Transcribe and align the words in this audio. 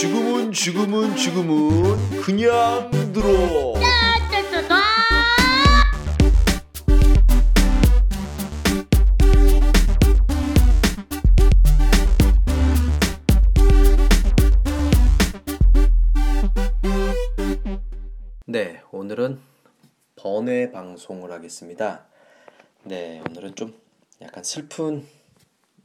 지금은 0.00 0.52
지금은 0.52 1.16
지금은 1.16 2.20
그냥 2.22 2.88
들어. 3.12 3.74
네, 18.46 18.80
오늘은 18.92 19.40
번외 20.14 20.70
방송을 20.70 21.32
하겠습니다. 21.32 22.06
네, 22.84 23.20
오늘은 23.28 23.56
좀 23.56 23.74
약간 24.22 24.44
슬픈 24.44 25.04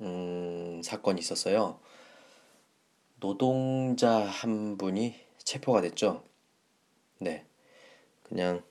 음, 0.02 0.82
사건이 0.84 1.20
있었어요. 1.20 1.80
노동자 3.24 4.18
한 4.18 4.76
분이 4.78 5.16
체포가 5.38 5.80
됐죠. 5.80 6.26
네. 7.20 7.46
그냥 8.22 8.62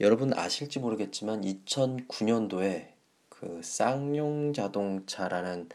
여러분 0.00 0.32
아실지 0.32 0.78
모르겠지만 0.78 1.42
2009년도에 1.42 2.94
그 3.28 3.60
쌍용 3.62 4.54
자동차라는 4.54 5.68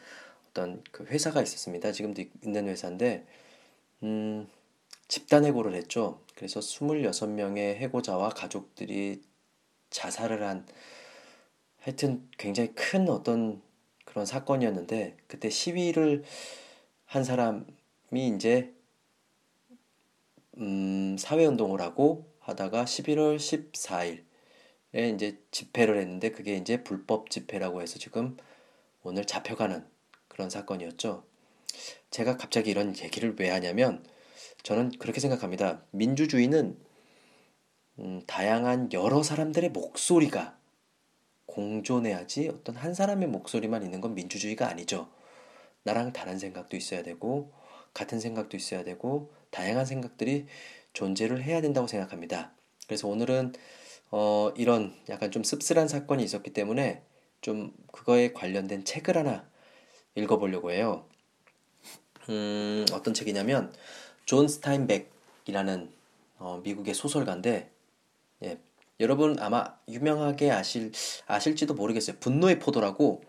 어떤 0.49 0.83
그 0.91 1.05
회사가 1.05 1.43
있었습니다. 1.43 1.91
지금도 1.91 2.23
있는 2.43 2.67
회사인데 2.67 3.27
음, 4.01 4.49
집단 5.07 5.45
해고를 5.45 5.75
했죠. 5.75 6.19
그래서 6.33 6.61
26명의 6.61 7.75
해고자와 7.75 8.29
가족들이 8.29 9.21
자살을 9.91 10.41
한 10.41 10.65
하여튼 11.77 12.27
굉장히 12.39 12.73
큰 12.73 13.07
어떤 13.07 13.61
그런 14.03 14.25
사건이었는데 14.25 15.15
그때 15.27 15.51
시위를 15.51 16.23
한 17.05 17.23
사람 17.23 17.67
이 18.17 18.27
이제 18.27 18.73
음, 20.57 21.17
사회운동을 21.17 21.81
하고 21.81 22.31
하다가 22.39 22.85
11월 22.85 23.37
14일에 23.37 25.15
이제 25.15 25.41
집회를 25.51 25.97
했는데 25.99 26.31
그게 26.31 26.55
이제 26.55 26.83
불법 26.83 27.29
집회라고 27.29 27.81
해서 27.81 27.97
지금 27.97 28.37
오늘 29.01 29.25
잡혀가는 29.25 29.85
그런 30.27 30.49
사건이었죠. 30.49 31.23
제가 32.11 32.37
갑자기 32.37 32.69
이런 32.69 32.95
얘기를 32.97 33.35
왜 33.39 33.49
하냐면 33.49 34.05
저는 34.63 34.91
그렇게 34.99 35.19
생각합니다. 35.19 35.83
민주주의는 35.91 36.77
음, 37.99 38.21
다양한 38.25 38.91
여러 38.93 39.23
사람들의 39.23 39.71
목소리가 39.71 40.57
공존해야지 41.45 42.49
어떤 42.49 42.75
한 42.75 42.93
사람의 42.93 43.27
목소리만 43.27 43.83
있는 43.83 44.01
건 44.01 44.15
민주주의가 44.15 44.67
아니죠. 44.67 45.09
나랑 45.83 46.13
다른 46.13 46.39
생각도 46.39 46.77
있어야 46.77 47.03
되고 47.03 47.51
같은 47.93 48.19
생각도 48.19 48.57
있어야 48.57 48.83
되고 48.83 49.31
다양한 49.51 49.85
생각들이 49.85 50.47
존재를 50.93 51.43
해야 51.43 51.61
된다고 51.61 51.87
생각합니다. 51.87 52.53
그래서 52.87 53.07
오늘은 53.07 53.53
어, 54.11 54.51
이런 54.55 54.95
약간 55.09 55.31
좀 55.31 55.43
씁쓸한 55.43 55.87
사건이 55.87 56.23
있었기 56.23 56.53
때문에 56.53 57.03
좀 57.41 57.73
그거에 57.91 58.31
관련된 58.31 58.85
책을 58.85 59.17
하나 59.17 59.47
읽어보려고 60.15 60.71
해요. 60.71 61.07
음, 62.29 62.85
어떤 62.93 63.13
책이냐면 63.13 63.73
존 64.25 64.47
스타인벡이라는 64.47 65.91
어, 66.37 66.61
미국의 66.63 66.93
소설가인데 66.93 67.71
예, 68.43 68.59
여러분 68.99 69.39
아마 69.39 69.77
유명하게 69.87 70.51
아실 70.51 70.91
아실지도 71.25 71.73
모르겠어요. 71.73 72.17
분노의 72.19 72.59
포도라고 72.59 73.23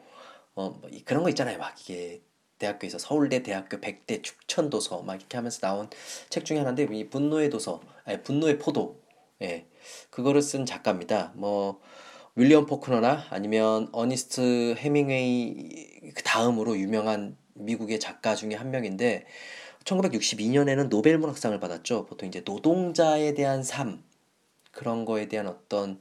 어, 0.54 0.70
뭐 0.70 0.90
그런 1.04 1.22
거 1.22 1.28
있잖아요. 1.30 1.58
막 1.58 1.80
이게 1.80 2.22
대학교에서 2.58 2.98
서울대 2.98 3.42
대학교 3.42 3.80
백대 3.80 4.22
추천도서 4.22 5.02
막 5.02 5.14
이렇게 5.16 5.36
하면서 5.36 5.60
나온 5.60 5.88
책 6.28 6.44
중에 6.44 6.58
하나인데 6.58 6.88
이 6.92 7.08
분노의 7.08 7.50
도서 7.50 7.80
아니 8.04 8.22
분노의 8.22 8.58
포도. 8.58 9.00
예. 9.42 9.66
그거를 10.10 10.42
쓴 10.42 10.64
작가입니다. 10.64 11.32
뭐 11.34 11.80
윌리엄 12.36 12.66
포크너나 12.66 13.26
아니면 13.30 13.88
어니스트 13.92 14.74
헤밍웨이 14.78 16.12
그 16.14 16.22
다음으로 16.22 16.78
유명한 16.78 17.36
미국의 17.54 18.00
작가 18.00 18.34
중에 18.34 18.54
한 18.54 18.70
명인데 18.70 19.26
1962년에는 19.84 20.88
노벨 20.88 21.18
문학상을 21.18 21.58
받았죠. 21.60 22.06
보통 22.06 22.28
이제 22.28 22.42
노동자에 22.44 23.34
대한 23.34 23.62
삶 23.62 24.02
그런 24.72 25.04
거에 25.04 25.28
대한 25.28 25.46
어떤 25.46 26.00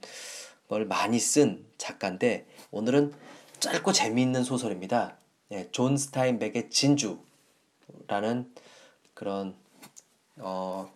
걸 0.68 0.86
많이 0.86 1.20
쓴 1.20 1.66
작가인데 1.78 2.48
오늘은 2.72 3.14
짧고 3.60 3.92
재미있는 3.92 4.44
소설입니다. 4.44 5.18
예, 5.52 5.70
존 5.72 5.98
스타인벡의 5.98 6.70
진주라는 6.70 8.54
그런 9.14 9.56
어, 10.38 10.92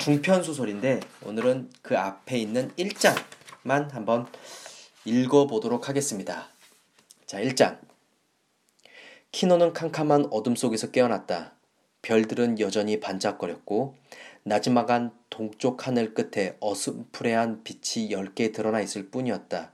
중편 0.00 0.42
소설인데 0.42 1.00
오늘은 1.24 1.70
그 1.82 1.98
앞에 1.98 2.38
있는 2.38 2.70
1장만 2.76 3.90
한번 3.90 4.26
읽어보도록 5.04 5.88
하겠습니다. 5.88 6.48
자, 7.26 7.40
1장. 7.40 7.78
키노는 9.32 9.74
캄캄한 9.74 10.28
어둠 10.30 10.56
속에서 10.56 10.90
깨어났다. 10.90 11.54
별들은 12.02 12.60
여전히 12.60 13.00
반짝거렸고 13.00 13.96
나지막한 14.44 15.12
동쪽 15.28 15.86
하늘 15.86 16.14
끝에 16.14 16.56
어슴푸레한 16.60 17.64
빛이 17.64 18.08
10개 18.10 18.54
드러나 18.54 18.80
있을 18.80 19.10
뿐이었다. 19.10 19.72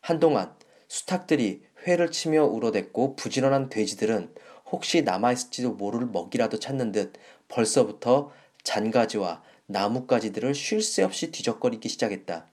한동안 0.00 0.54
수탉들이 0.86 1.64
회를 1.86 2.10
치며 2.10 2.44
울어댔고 2.44 3.16
부지런한 3.16 3.68
돼지들은 3.68 4.30
혹시 4.70 5.02
남아있을지도 5.02 5.72
모를 5.72 6.06
먹이라도 6.06 6.58
찾는 6.58 6.92
듯 6.92 7.14
벌써부터 7.48 8.32
잔가지와 8.62 9.42
나뭇가지들을 9.66 10.54
쉴 10.54 10.82
새 10.82 11.02
없이 11.02 11.30
뒤적거리기 11.30 11.88
시작했다. 11.88 12.46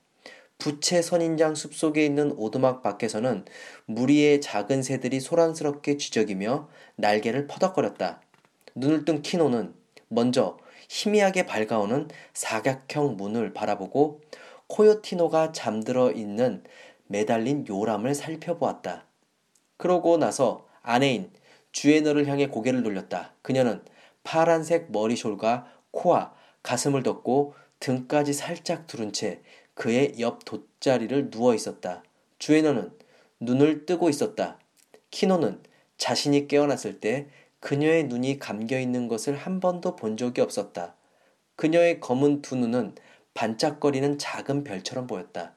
부채 0.58 1.02
선인장 1.02 1.56
숲속에 1.56 2.06
있는 2.06 2.34
오두막 2.34 2.84
밖에서는 2.84 3.46
무리의 3.86 4.42
작은 4.42 4.84
새들이 4.84 5.20
소란스럽게 5.20 5.98
쥐적이며 5.98 6.70
날개를 6.98 7.48
퍼덕거렸다. 7.48 8.22
눈을 8.76 9.06
뜬 9.06 9.24
키노는 9.24 9.74
먼저 10.08 10.58
희미하게 10.90 11.46
밝아오는 11.46 12.10
사각형 12.34 13.18
문을 13.18 13.54
바라보고 13.54 14.22
코요티노가 14.68 15.52
잠들어 15.52 16.12
있는 16.12 16.64
매달린 17.08 17.66
요람을 17.68 18.14
살펴보았다. 18.14 19.06
그러고 19.82 20.18
나서 20.18 20.68
아내인 20.84 21.32
주애너를 21.72 22.28
향해 22.28 22.46
고개를 22.46 22.84
돌렸다. 22.84 23.34
그녀는 23.42 23.84
파란색 24.24 24.92
머리숄과 24.92 25.66
코와 25.90 26.36
가슴을 26.62 27.02
덮고 27.02 27.56
등까지 27.80 28.34
살짝 28.34 28.86
두른 28.86 29.12
채 29.12 29.42
그의 29.74 30.20
옆 30.20 30.46
돗자리를 30.46 31.32
누워 31.32 31.56
있었다. 31.56 32.04
주애너는 32.38 32.92
눈을 33.40 33.88
뜨고 33.88 34.10
있었다. 34.10 34.60
키노는 35.10 35.64
자신이 35.98 36.48
깨어났을 36.48 37.00
때 37.00 37.26
그녀의 37.60 38.04
눈이 38.04 38.38
감겨 38.38 38.80
있는 38.80 39.08
것을 39.08 39.36
한 39.36 39.60
번도 39.60 39.96
본 39.96 40.16
적이 40.16 40.42
없었다. 40.42 40.94
그녀의 41.56 42.00
검은 42.00 42.44
두 42.44 42.56
눈은 42.56 42.94
반짝거리는 43.34 44.20
작은 44.20 44.64
별처럼 44.64 45.08
보였다. 45.08 45.56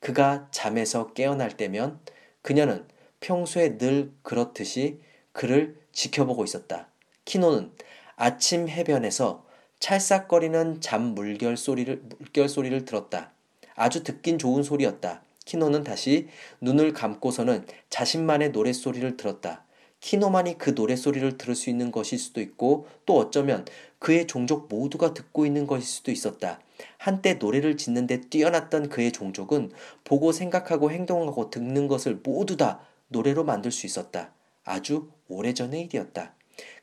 그가 0.00 0.48
잠에서 0.50 1.12
깨어날 1.12 1.58
때면 1.58 2.00
그녀는 2.40 2.86
평소에 3.24 3.78
늘 3.78 4.12
그렇듯이 4.22 5.00
그를 5.32 5.76
지켜보고 5.92 6.44
있었다. 6.44 6.88
키노는 7.24 7.72
아침 8.16 8.68
해변에서 8.68 9.46
찰싹거리는 9.80 10.82
잠 10.82 11.14
물결 11.14 11.56
소리를 11.56 12.02
물결 12.18 12.50
소리를 12.50 12.84
들었다. 12.84 13.32
아주 13.74 14.04
듣긴 14.04 14.38
좋은 14.38 14.62
소리였다. 14.62 15.22
키노는 15.46 15.84
다시 15.84 16.28
눈을 16.60 16.92
감고서는 16.92 17.66
자신만의 17.88 18.50
노랫소리를 18.50 19.16
들었다. 19.16 19.64
키노만이 20.00 20.58
그 20.58 20.70
노랫소리를 20.70 21.38
들을 21.38 21.54
수 21.54 21.70
있는 21.70 21.90
것일 21.90 22.18
수도 22.18 22.42
있고 22.42 22.86
또 23.06 23.16
어쩌면 23.16 23.64
그의 23.98 24.26
종족 24.26 24.68
모두가 24.68 25.14
듣고 25.14 25.46
있는 25.46 25.66
것일 25.66 25.86
수도 25.86 26.10
있었다. 26.10 26.60
한때 26.98 27.34
노래를 27.34 27.78
짓는데 27.78 28.20
뛰어났던 28.28 28.90
그의 28.90 29.12
종족은 29.12 29.70
보고 30.04 30.32
생각하고 30.32 30.90
행동하고 30.90 31.48
듣는 31.48 31.88
것을 31.88 32.20
모두 32.22 32.58
다 32.58 32.80
노래로 33.14 33.44
만들 33.44 33.70
수 33.70 33.86
있었다. 33.86 34.32
아주 34.64 35.08
오래전의 35.28 35.82
일이었다. 35.82 36.34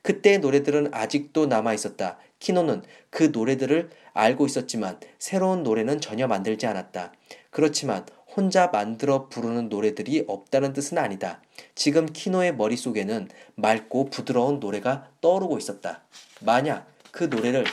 그때의 0.02 0.40
노래들은 0.40 0.94
아직도 0.94 1.46
남아 1.46 1.74
있었다. 1.74 2.18
키노는 2.40 2.84
그 3.10 3.30
노래들을 3.32 3.90
알고 4.14 4.46
있었지만 4.46 5.00
새로운 5.20 5.64
노래는 5.64 6.00
전혀 6.00 6.28
만들지 6.28 6.66
않았다. 6.66 7.12
그렇지만 7.50 8.06
혼자 8.36 8.68
만들어 8.68 9.28
부르는 9.28 9.68
노래들이 9.68 10.24
없다는 10.28 10.72
뜻은 10.72 10.98
아니다. 10.98 11.42
지금 11.76 12.06
키노의 12.06 12.56
머릿속에는 12.56 13.28
맑고 13.56 14.06
부드러운 14.06 14.60
노래가 14.60 15.10
떠오르고 15.20 15.58
있었다. 15.58 16.04
만약 16.40 16.88
그 17.12 17.26
노래를 17.26 17.66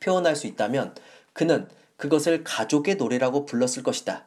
표현할 0.00 0.36
수 0.36 0.46
있다면 0.46 0.94
그는 1.32 1.68
그것을 1.96 2.44
가족의 2.44 2.94
노래라고 2.94 3.44
불렀을 3.44 3.82
것이다. 3.82 4.24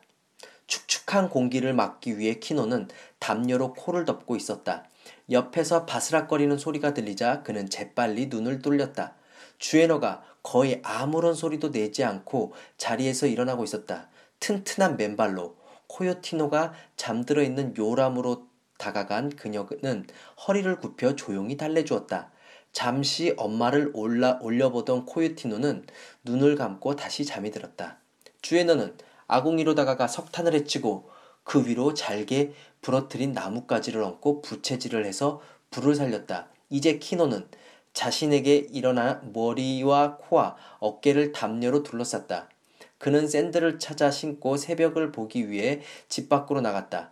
축한 1.09 1.29
공기를 1.29 1.73
막기 1.73 2.19
위해 2.19 2.35
키노는 2.35 2.88
담요로 3.17 3.73
코를 3.73 4.06
덮고 4.06 4.35
있었다. 4.35 4.85
옆에서 5.31 5.88
바스락거리는 5.88 6.56
소리가 6.56 6.94
들리자 6.94 7.41
그는 7.41 7.67
재빨리 7.67 8.27
눈을 8.27 8.61
뚫렸다. 8.61 9.15
주애너가 9.57 10.21
거의 10.44 10.81
아무런 10.83 11.33
소리도 11.33 11.71
내지 11.71 12.03
않고 12.03 12.53
자리에서 12.77 13.25
일어나고 13.25 13.63
있었다. 13.63 14.09
튼튼한 14.39 14.97
맨발로 14.97 15.57
코요티노가 15.88 16.73
잠들어 16.95 17.41
있는 17.41 17.75
요람으로 17.75 18.47
다가간 18.77 19.31
그녀는 19.31 20.06
허리를 20.47 20.79
굽혀 20.79 21.15
조용히 21.15 21.57
달래주었다. 21.57 22.31
잠시 22.71 23.33
엄마를 23.35 23.89
올라, 23.95 24.38
올려보던 24.41 25.07
코요티노는 25.07 25.88
눈을 26.23 26.56
감고 26.56 26.95
다시 26.95 27.25
잠이 27.25 27.50
들었다. 27.50 27.97
주애너는 28.44 28.95
아궁이로 29.30 29.76
다가가 29.76 30.08
석탄을 30.08 30.54
해치고 30.54 31.10
그 31.44 31.66
위로 31.66 31.94
잘게 31.94 32.54
부러뜨린 32.81 33.31
나뭇가지를 33.31 34.04
얹고 34.04 34.42
부채질을 34.42 35.06
해서 35.06 35.40
불을 35.72 35.96
살렸다. 35.96 36.50
이제 36.70 37.00
키노는 37.00 37.48
자신에게 37.94 38.68
일어나 38.72 39.22
머리와 39.34 40.18
코와 40.18 40.56
어깨를 40.80 41.31
담요로 41.31 41.84
둘러쌌다. 41.84 42.50
그는 42.98 43.28
샌들을 43.28 43.80
찾아 43.80 44.12
신고 44.12 44.58
새벽을 44.58 45.12
보기 45.12 45.50
위해 45.50 45.81
집 46.08 46.28
밖으로 46.28 46.62
나갔다. 46.62 47.10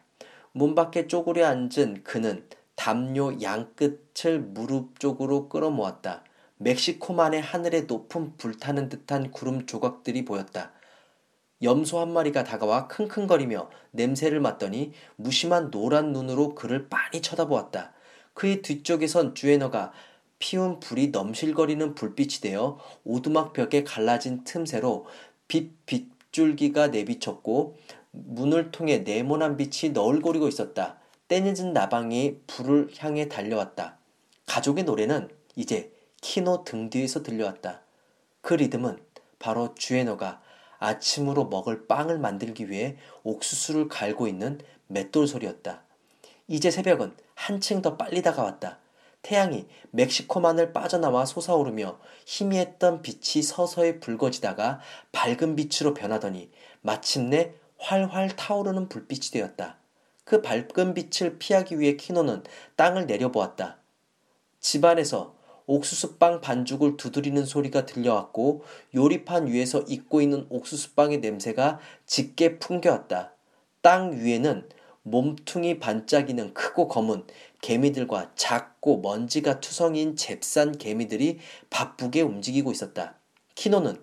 문 0.52 0.76
밖에 0.76 1.08
쪼그려 1.08 1.48
앉은 1.48 2.04
그는 2.04 2.46
담요 2.76 3.42
양끝을 3.42 4.40
무릎 4.40 5.00
쪽으로 5.00 5.50
끌어모았다. 5.50 6.24
멕시코만의 6.58 7.42
하늘에 7.42 7.82
높은 7.82 8.36
불타는 8.38 8.90
듯한 8.90 9.32
구름 9.32 9.66
조각들이 9.66 10.26
보였다. 10.26 10.72
염소 11.64 12.00
한 12.00 12.14
마리가 12.14 12.44
다가와 12.44 12.88
킁킁거리며 12.88 13.70
냄새를 13.92 14.40
맡더니 14.40 14.92
무심한 15.16 15.72
노란 15.72 16.12
눈으로 16.14 16.56
그를 16.56 16.88
빤히 16.88 17.22
쳐다보았다. 17.22 17.94
그의 18.34 18.62
뒤쪽에선 18.62 19.34
주애너가 19.34 19.92
피운 20.40 20.80
불이 20.80 21.10
넘실거리는 21.10 21.96
불빛이 21.96 22.42
되어 22.42 22.78
오두막 23.04 23.54
벽에 23.54 23.84
갈라진 23.84 24.44
틈새로 24.44 25.08
빛 25.48 25.86
빗줄기가 25.88 26.90
내비쳤고 26.90 27.78
문을 28.12 28.72
통해 28.72 29.00
네모난 29.00 29.58
빛이 29.58 29.94
너울거리고 29.94 30.48
있었다. 30.48 31.00
때늦은 31.28 31.74
나방이 31.74 32.42
불을 32.46 32.90
향해 33.00 33.28
달려왔다. 33.28 33.98
가족의 34.46 34.84
노래는 34.84 35.30
이제 35.56 35.92
키노 36.22 36.64
등 36.64 36.90
뒤에서 36.90 37.24
들려왔다. 37.24 37.82
그 38.42 38.54
리듬은 38.54 38.98
바로 39.40 39.74
주애너가 39.76 40.42
아침으로 40.80 41.46
먹을 41.46 41.88
빵을 41.88 42.20
만들기 42.20 42.70
위해 42.70 42.98
옥수수를 43.24 43.88
갈고 43.88 44.28
있는 44.28 44.60
맷돌 44.88 45.28
소리였다. 45.28 45.84
이제 46.48 46.72
새벽은 46.72 47.16
한층 47.36 47.82
더 47.82 47.98
빨리 47.98 48.22
다가왔다. 48.22 48.80
태양이 49.22 49.68
멕시코만을 49.92 50.72
빠져나와 50.72 51.26
솟아오르며 51.26 52.00
희미했던 52.26 53.02
빛이 53.02 53.44
서서히 53.44 54.00
붉어지다가 54.00 54.80
밝은 55.12 55.56
빛으로 55.56 55.94
변하더니 55.94 56.50
마침내 56.82 57.54
활활 57.78 58.36
타오르는 58.36 58.88
불빛이 58.88 59.32
되었다. 59.34 59.78
그 60.24 60.42
밝은 60.42 60.94
빛을 60.94 61.38
피하기 61.40 61.80
위해 61.80 61.96
키노는 61.96 62.44
땅을 62.76 63.06
내려보았다. 63.08 63.78
집안에서 64.60 65.37
옥수수빵 65.68 66.42
반죽을 66.42 66.98
두드리는 66.98 67.46
소리가 67.46 67.86
들려왔고 67.86 68.64
요리판 68.96 69.48
위에서 69.48 69.82
익고 69.82 70.22
있는 70.22 70.48
옥수수빵의 70.50 71.20
냄새가 71.20 71.80
짙게 72.06 72.58
풍겨왔다. 72.58 73.34
땅 73.82 74.20
위에는 74.20 74.68
몸퉁이 75.04 75.80
반짝이는 75.80 76.54
크고 76.54 76.88
검은 76.88 77.26
개미들과 77.62 78.32
작고 78.36 79.00
먼지가 79.02 79.60
투성인 79.60 80.16
잽싼 80.16 80.78
개미들이 80.78 81.40
바쁘게 81.70 82.22
움직이고 82.22 82.72
있었다. 82.72 83.16
키노는 83.56 83.98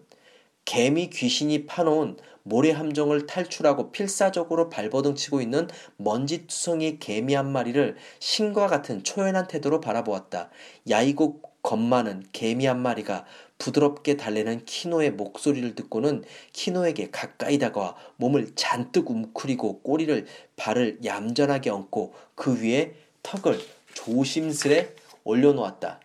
개미 0.65 1.11
귀신이 1.11 1.67
파놓은 1.67 2.17
모래 2.43 2.71
함정을 2.73 3.27
탈출하고 3.27 3.91
필사적으로 3.91 4.69
발버둥 4.69 5.15
치고 5.15 5.41
있는 5.41 5.69
먼지투성이 5.97 6.99
개미 6.99 7.35
한 7.35 7.51
마리를 7.51 7.97
신과 8.19 8.67
같은 8.67 9.03
초연한 9.03 9.47
태도로 9.47 9.81
바라보았다. 9.81 10.51
야이고 10.89 11.41
겁 11.65 11.79
많은 11.79 12.23
개미 12.33 12.67
한 12.67 12.79
마리가 12.81 13.25
부드럽게 13.57 14.19
달래는 14.19 14.67
키노의 14.67 15.13
목소리를 15.13 15.75
듣고는 15.75 16.23
키노에게 16.53 17.11
가까이 17.11 17.59
다가와 17.59 17.97
몸을 18.17 18.55
잔뜩 18.55 19.11
웅크리고 19.11 19.81
꼬리를 19.81 20.27
발을 20.57 20.99
얌전하게 21.05 21.71
얹고 21.71 22.13
그 22.35 22.63
위에 22.63 22.95
턱을 23.23 23.59
조심스레 23.95 24.95
올려놓았다. 25.25 26.01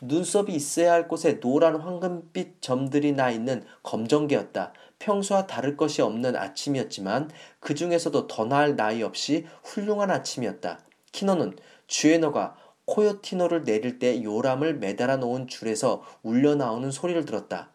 눈썹이 0.00 0.52
있어야 0.54 0.92
할 0.92 1.06
곳에 1.06 1.38
노란 1.38 1.76
황금빛 1.76 2.60
점들이 2.60 3.12
나 3.12 3.30
있는 3.30 3.64
검정개였다. 3.84 4.72
평소와 4.98 5.46
다를 5.46 5.76
것이 5.76 6.02
없는 6.02 6.34
아침이었지만 6.34 7.30
그 7.60 7.76
중에서도 7.76 8.26
더 8.26 8.44
나을 8.46 8.74
나위 8.74 9.04
없이 9.04 9.46
훌륭한 9.62 10.10
아침이었다. 10.10 10.80
키노는 11.12 11.56
주에너가 11.86 12.56
코요티노를 12.88 13.64
내릴 13.64 13.98
때 13.98 14.22
요람을 14.22 14.78
매달아 14.78 15.18
놓은 15.18 15.46
줄에서 15.46 16.02
울려 16.22 16.54
나오는 16.54 16.90
소리를 16.90 17.22
들었다. 17.26 17.70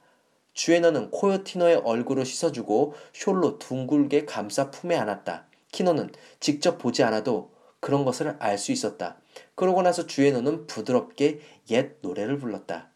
주에너는 0.53 1.11
코요티노의 1.11 1.77
얼굴을 1.77 2.25
씻어주고 2.25 2.95
숄로 3.13 3.59
둥글게 3.59 4.25
감싸 4.25 4.71
품에 4.71 4.95
안았다. 4.95 5.45
키노는 5.71 6.11
직접 6.39 6.79
보지 6.79 7.03
않아도 7.03 7.51
그런 7.79 8.05
것을 8.05 8.35
알 8.39 8.57
수 8.57 8.71
있었다. 8.71 9.17
그러고 9.55 9.81
나서 9.83 10.07
주에너는 10.07 10.67
부드럽게 10.67 11.41
옛 11.69 11.97
노래를 12.01 12.37
불렀다. 12.39 12.89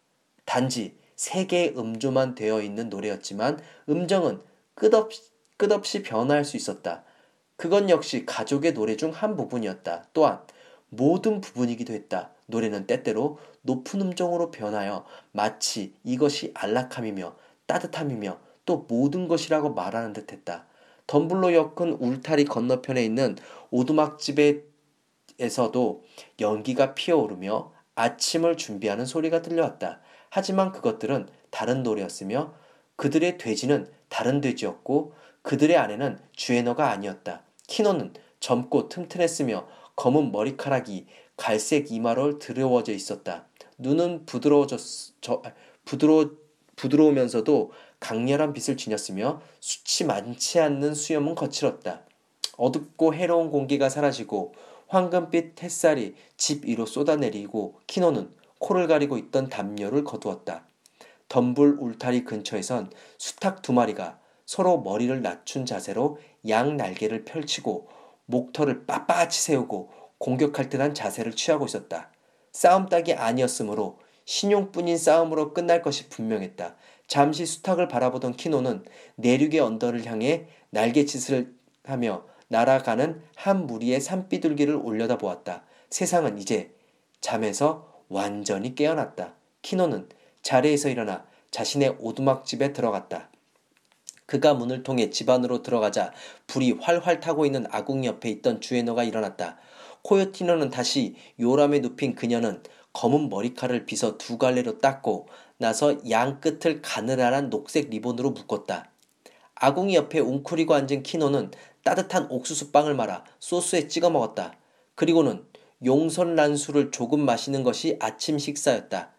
단지 0.44 0.96
세 1.14 1.46
개의 1.46 1.74
음조만 1.76 2.34
되어 2.34 2.62
있는 2.62 2.88
노래였지만 2.88 3.60
음정은 3.88 4.40
끝없이, 4.74 5.22
끝없이 5.56 6.02
변화할 6.02 6.44
수 6.44 6.56
있었다. 6.56 7.04
그건 7.56 7.90
역시 7.90 8.24
가족의 8.24 8.74
노래 8.74 8.96
중 8.96 9.10
한 9.10 9.36
부분이었다. 9.36 10.06
또한 10.12 10.40
모든 10.88 11.40
부분이기도 11.40 11.92
했다. 11.92 12.30
노래는 12.46 12.86
때때로 12.86 13.38
높은 13.62 14.00
음정으로 14.00 14.50
변하여 14.50 15.04
마치 15.32 15.94
이것이 16.04 16.52
안락함이며 16.54 17.36
따뜻함이며 17.66 18.38
또 18.64 18.86
모든 18.88 19.28
것이라고 19.28 19.74
말하는 19.74 20.12
듯 20.12 20.32
했다. 20.32 20.66
덤블로 21.06 21.54
엮은 21.54 21.92
울타리 22.00 22.44
건너편에 22.44 23.04
있는 23.04 23.36
오두막집에서도 23.70 24.64
연기가 26.40 26.94
피어오르며 26.94 27.72
아침을 27.94 28.56
준비하는 28.56 29.06
소리가 29.06 29.42
들려왔다. 29.42 30.00
하지만 30.30 30.72
그것들은 30.72 31.28
다른 31.50 31.82
노래였으며 31.82 32.54
그들의 32.96 33.38
돼지는 33.38 33.90
다른 34.08 34.40
돼지였고 34.40 35.14
그들의 35.42 35.76
아내는 35.76 36.18
주애너가 36.32 36.90
아니었다. 36.90 37.42
키노는 37.66 38.14
젊고 38.40 38.88
튼튼했으며 38.88 39.66
검은 39.98 40.30
머리카락이 40.30 41.06
갈색 41.36 41.90
이마로 41.90 42.38
드러워져 42.38 42.92
있었다. 42.92 43.46
눈은 43.78 44.26
부드러워졌, 44.26 44.80
저, 45.20 45.42
부드러, 45.84 46.30
부드러우면서도 46.76 47.72
강렬한 47.98 48.52
빛을 48.52 48.76
지녔으며 48.76 49.42
수치 49.58 50.04
많지 50.04 50.60
않는 50.60 50.94
수염은 50.94 51.34
거칠었다. 51.34 52.02
어둡고 52.56 53.12
해로운 53.12 53.50
공기가 53.50 53.88
사라지고 53.88 54.54
황금빛 54.86 55.60
햇살이 55.64 56.14
집 56.36 56.64
위로 56.64 56.86
쏟아내리고 56.86 57.80
키노는 57.88 58.30
코를 58.60 58.86
가리고 58.86 59.18
있던 59.18 59.48
담요를 59.48 60.04
거두었다. 60.04 60.64
덤불 61.28 61.78
울타리 61.80 62.22
근처에선 62.22 62.92
수탉 63.18 63.62
두 63.62 63.72
마리가 63.72 64.20
서로 64.46 64.80
머리를 64.80 65.20
낮춘 65.22 65.66
자세로 65.66 66.18
양 66.48 66.76
날개를 66.76 67.24
펼치고 67.24 67.98
목털을 68.28 68.84
빳빳이 68.86 69.32
세우고 69.32 69.90
공격할 70.18 70.68
듯한 70.68 70.94
자세를 70.94 71.32
취하고 71.32 71.64
있었다. 71.64 72.10
싸움 72.52 72.88
딱이 72.88 73.14
아니었으므로 73.14 73.98
신용뿐인 74.24 74.98
싸움으로 74.98 75.54
끝날 75.54 75.80
것이 75.80 76.08
분명했다. 76.08 76.76
잠시 77.06 77.46
수탉을 77.46 77.88
바라보던 77.88 78.34
키노는 78.34 78.84
내륙의 79.16 79.60
언덕을 79.60 80.04
향해 80.04 80.46
날개짓을 80.70 81.54
하며 81.84 82.24
날아가는 82.48 83.22
한 83.34 83.66
무리의 83.66 84.00
산비둘기를 84.00 84.76
올려다보았다. 84.76 85.64
세상은 85.88 86.38
이제 86.38 86.74
잠에서 87.20 88.02
완전히 88.08 88.74
깨어났다. 88.74 89.34
키노는 89.62 90.08
자리에서 90.42 90.90
일어나 90.90 91.24
자신의 91.50 91.96
오두막집에 91.98 92.74
들어갔다. 92.74 93.30
그가 94.28 94.52
문을 94.52 94.82
통해 94.82 95.08
집 95.08 95.30
안으로 95.30 95.62
들어가자 95.62 96.12
불이 96.48 96.72
활활 96.72 97.18
타고 97.18 97.46
있는 97.46 97.64
아궁 97.70 98.04
옆에 98.04 98.28
있던 98.28 98.60
주에너가 98.60 99.02
일어났다. 99.02 99.56
코요티노는 100.02 100.68
다시 100.68 101.16
요람에 101.40 101.80
눕힌 101.80 102.14
그녀는 102.14 102.62
검은 102.92 103.30
머리칼을 103.30 103.86
빗어 103.86 104.18
두 104.18 104.36
갈래로 104.36 104.80
닦고 104.80 105.28
나서 105.56 105.96
양 106.10 106.40
끝을 106.40 106.82
가느다란 106.82 107.48
녹색 107.48 107.88
리본으로 107.88 108.32
묶었다. 108.32 108.90
아궁이 109.54 109.94
옆에 109.94 110.20
웅크리고 110.20 110.74
앉은 110.74 111.04
키노는 111.04 111.52
따뜻한 111.82 112.26
옥수수 112.30 112.70
빵을 112.70 112.94
말아 112.94 113.24
소스에 113.40 113.88
찍어 113.88 114.10
먹었다. 114.10 114.52
그리고는 114.94 115.46
용선란수를 115.86 116.90
조금 116.90 117.24
마시는 117.24 117.62
것이 117.62 117.96
아침 117.98 118.38
식사였다. 118.38 119.10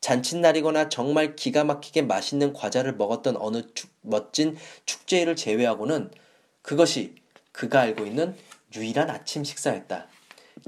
잔칫날이거나 0.00 0.88
정말 0.88 1.36
기가 1.36 1.64
막히게 1.64 2.02
맛있는 2.02 2.52
과자를 2.52 2.96
먹었던 2.96 3.36
어느 3.36 3.62
축, 3.74 3.90
멋진 4.00 4.56
축제일을 4.86 5.36
제외하고는 5.36 6.10
그것이 6.62 7.14
그가 7.52 7.80
알고 7.80 8.06
있는 8.06 8.34
유일한 8.74 9.10
아침 9.10 9.44
식사였다. 9.44 10.06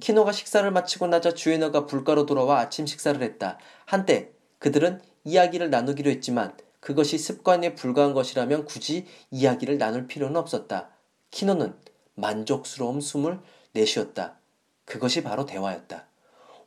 키노가 0.00 0.32
식사를 0.32 0.70
마치고 0.70 1.06
나자 1.06 1.32
주에너가 1.34 1.86
불가로 1.86 2.26
돌아와 2.26 2.60
아침 2.60 2.86
식사를 2.86 3.20
했다. 3.22 3.58
한때 3.84 4.30
그들은 4.58 5.00
이야기를 5.24 5.70
나누기로 5.70 6.10
했지만 6.10 6.56
그것이 6.80 7.18
습관에 7.18 7.74
불과한 7.74 8.12
것이라면 8.12 8.64
굳이 8.64 9.06
이야기를 9.30 9.78
나눌 9.78 10.06
필요는 10.06 10.36
없었다. 10.36 10.90
키노는 11.30 11.74
만족스러운 12.14 13.00
숨을 13.00 13.38
내쉬었다. 13.72 14.38
그것이 14.84 15.22
바로 15.22 15.46
대화였다. 15.46 16.06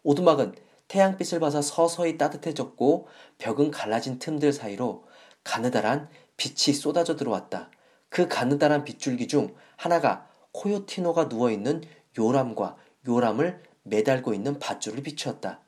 오두막은 0.04 0.56
태양빛을 0.88 1.40
받아 1.40 1.62
서서히 1.62 2.18
따뜻해졌고 2.18 3.08
벽은 3.38 3.72
갈라진 3.72 4.20
틈들 4.20 4.54
사이로 4.54 5.06
가느다란 5.44 6.10
빛이 6.38 6.76
쏟아져 6.76 7.16
들어왔다. 7.16 7.72
그 8.10 8.28
가느다란 8.28 8.84
빗줄기 8.84 9.28
중 9.28 9.56
하나가 9.76 10.28
코요티노가 10.52 11.26
누워있는 11.26 11.84
요람과 12.18 12.78
요람을 13.08 13.62
매달고 13.84 14.34
있는 14.34 14.60
밧줄을 14.60 15.04
비추었다. 15.04 15.62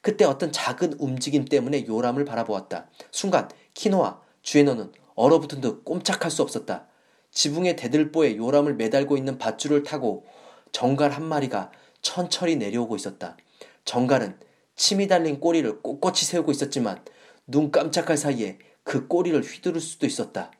그때 0.00 0.24
어떤 0.24 0.52
작은 0.52 0.94
움직임 0.98 1.44
때문에 1.44 1.86
요람을 1.86 2.24
바라보았다. 2.24 2.88
순간 3.10 3.48
키노와 3.74 4.20
주에너는 4.42 4.92
얼어붙은 5.14 5.60
듯 5.60 5.84
꼼짝할 5.84 6.30
수 6.30 6.42
없었다. 6.42 6.86
지붕의 7.30 7.76
대들보에 7.76 8.36
요람을 8.36 8.74
매달고 8.74 9.16
있는 9.16 9.38
밧줄을 9.38 9.82
타고 9.82 10.24
정갈 10.72 11.10
한 11.10 11.24
마리가 11.24 11.70
천천히 12.02 12.56
내려오고 12.56 12.96
있었다. 12.96 13.36
정갈은 13.84 14.38
침이 14.76 15.06
달린 15.06 15.40
꼬리를 15.40 15.82
꼿꼿이 15.82 16.18
세우고 16.24 16.50
있었지만 16.50 17.02
눈 17.46 17.70
깜짝할 17.70 18.16
사이에 18.16 18.58
그 18.82 19.06
꼬리를 19.06 19.40
휘두를 19.40 19.80
수도 19.80 20.06
있었다. 20.06 20.50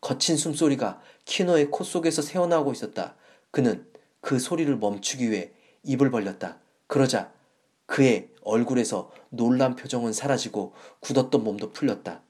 거친 0.00 0.36
숨소리가 0.36 1.00
키노의 1.24 1.70
코 1.70 1.84
속에서 1.84 2.22
새어나오고 2.22 2.72
있었다. 2.72 3.16
그는 3.50 3.86
그 4.20 4.38
소리를 4.38 4.74
멈추기 4.76 5.30
위해 5.30 5.52
입을 5.82 6.10
벌렸다. 6.10 6.58
그러자 6.86 7.32
그의 7.86 8.28
얼굴에서 8.42 9.10
놀란 9.30 9.76
표정은 9.76 10.12
사라지고 10.12 10.72
굳었던 11.00 11.44
몸도 11.44 11.72
풀렸다. 11.72 12.22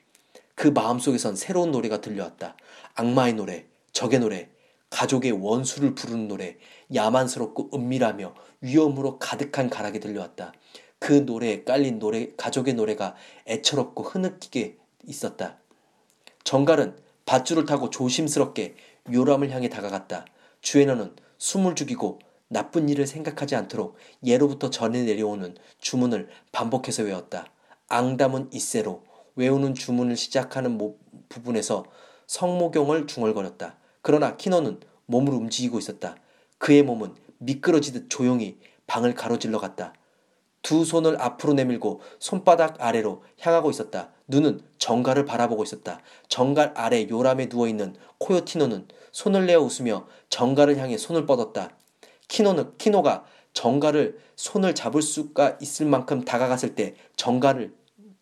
그 0.55 0.69
마음속에선 0.69 1.37
새로운 1.37 1.71
노래가 1.71 2.01
들려왔다. 2.01 2.57
악마의 2.95 3.35
노래, 3.35 3.67
적의 3.93 4.21
노래, 4.21 4.49
가족의 4.91 5.33
원수를 5.33 5.95
부르는 5.95 6.29
노래, 6.29 6.57
야만스럽고 6.95 7.71
은밀하며 7.75 8.35
위험으로 8.61 9.19
가득한 9.19 9.69
가락이 9.69 9.99
들려왔다. 9.99 10.53
그 11.05 11.13
노래에 11.13 11.65
깔린 11.65 11.99
노래, 11.99 12.31
가족의 12.35 12.73
노래가 12.73 13.15
애처롭고 13.47 14.05
흐느끼게 14.05 14.79
있었다. 15.07 15.59
정갈은 16.45 16.97
밧줄을 17.27 17.67
타고 17.67 17.91
조심스럽게 17.91 18.75
요람을 19.13 19.51
향해 19.51 19.69
다가갔다. 19.69 20.25
주에너는 20.63 21.15
숨을 21.37 21.75
죽이고 21.75 22.21
나쁜 22.49 22.89
일을 22.89 23.07
생각하지 23.07 23.55
않도록 23.55 23.97
예로부터 24.25 24.71
전해 24.71 25.03
내려오는 25.03 25.55
주문을 25.77 26.31
반복해서 26.53 27.03
외웠다. 27.03 27.53
앙담은 27.89 28.49
이세로 28.51 29.03
외우는 29.37 29.75
주문을 29.75 30.17
시작하는 30.17 30.81
부분에서 31.29 31.85
성모경을 32.27 33.07
중얼거렸다. 33.07 33.77
그러나 34.01 34.39
키노는 34.39 34.81
몸을 35.05 35.35
움직이고 35.35 35.79
있었다. 35.79 36.17
그의 36.57 36.83
몸은 36.83 37.15
미끄러지듯 37.37 38.09
조용히 38.09 38.57
방을 38.87 39.13
가로질러 39.13 39.59
갔다. 39.59 39.93
두 40.65 40.85
손을 40.87 41.21
앞으로 41.21 41.53
내밀고 41.53 42.01
손바닥 42.19 42.81
아래로 42.81 43.23
향하고 43.39 43.71
있었다. 43.71 44.09
눈은 44.27 44.63
정갈을 44.79 45.27
바라보고 45.27 45.63
있었다. 45.63 46.01
정갈 46.29 46.73
아래 46.75 47.07
요람에 47.07 47.47
누워있는 47.47 47.95
코요티노는 48.19 48.89
손을 49.13 49.45
내어 49.45 49.61
웃으며 49.61 50.07
정갈을 50.31 50.79
향해 50.79 50.97
손을 50.97 51.27
뻗었다. 51.27 51.77
키노는, 52.29 52.79
키노가 52.79 53.27
정갈을 53.53 54.19
손을 54.37 54.75
잡을 54.75 55.03
수가 55.03 55.59
있을 55.61 55.85
만큼 55.85 56.25
다가갔을 56.25 56.75
때 56.75 56.95
정갈을, 57.17 57.75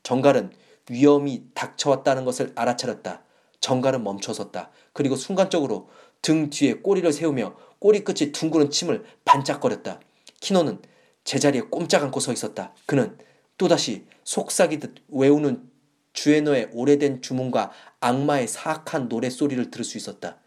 정갈은 0.02 0.50
위험이 0.90 1.44
닥쳐왔다는 1.54 2.24
것을 2.24 2.52
알아차렸다. 2.56 3.22
정갈은 3.60 4.02
멈춰섰다. 4.02 4.70
그리고 4.92 5.14
순간적으로 5.14 5.88
등 6.20 6.50
뒤에 6.50 6.74
꼬리를 6.74 7.10
세우며 7.12 7.54
꼬리 7.78 8.02
끝이 8.02 8.32
둥그런 8.32 8.70
침을 8.70 9.04
반짝거렸다. 9.24 10.00
키노는 10.40 10.82
제자리에 11.24 11.62
꼼짝 11.62 12.02
않고 12.02 12.20
서 12.20 12.32
있었다. 12.32 12.74
그는 12.86 13.16
또다시 13.58 14.06
속삭이듯 14.24 14.94
외우는 15.08 15.70
주에너의 16.12 16.70
오래된 16.72 17.22
주문과 17.22 17.72
악마의 18.00 18.48
사악한 18.48 19.08
노랫소리를 19.08 19.70
들을 19.70 19.84
수 19.84 19.96
있었다. 19.96 20.38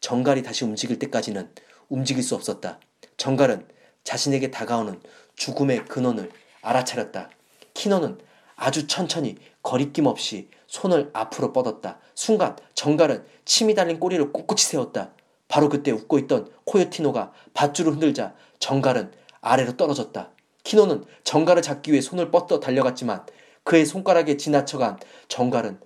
정갈이 0.00 0.42
다시 0.42 0.64
움직일 0.64 0.98
때까지는 0.98 1.50
움직일 1.88 2.22
수 2.22 2.34
없었다. 2.34 2.80
정갈은 3.16 3.66
자신에게 4.04 4.50
다가오는 4.50 5.00
죽음의 5.36 5.84
근원을 5.86 6.30
알아차렸다. 6.62 7.30
키노는 7.74 8.18
아주 8.56 8.86
천천히 8.86 9.36
거리낌 9.62 10.06
없이 10.06 10.48
손을 10.66 11.10
앞으로 11.12 11.52
뻗었다. 11.52 11.98
순간 12.14 12.56
정갈은 12.74 13.24
침이 13.44 13.74
달린 13.74 13.98
꼬리를 13.98 14.32
꿋꿋이 14.32 14.60
세웠다. 14.60 15.12
바로 15.48 15.68
그때 15.68 15.90
웃고 15.90 16.18
있던 16.20 16.50
코요티노가 16.64 17.32
밧줄을 17.54 17.92
흔들자 17.92 18.34
정갈은 18.58 19.12
아래로 19.40 19.76
떨어졌다. 19.76 20.30
키노는 20.64 21.04
정갈을 21.24 21.62
잡기 21.62 21.92
위해 21.92 22.00
손을 22.00 22.30
뻗어 22.30 22.60
달려갔지만 22.60 23.24
그의 23.64 23.86
손가락에 23.86 24.36
지나쳐간 24.36 24.98
정갈은 25.28 25.80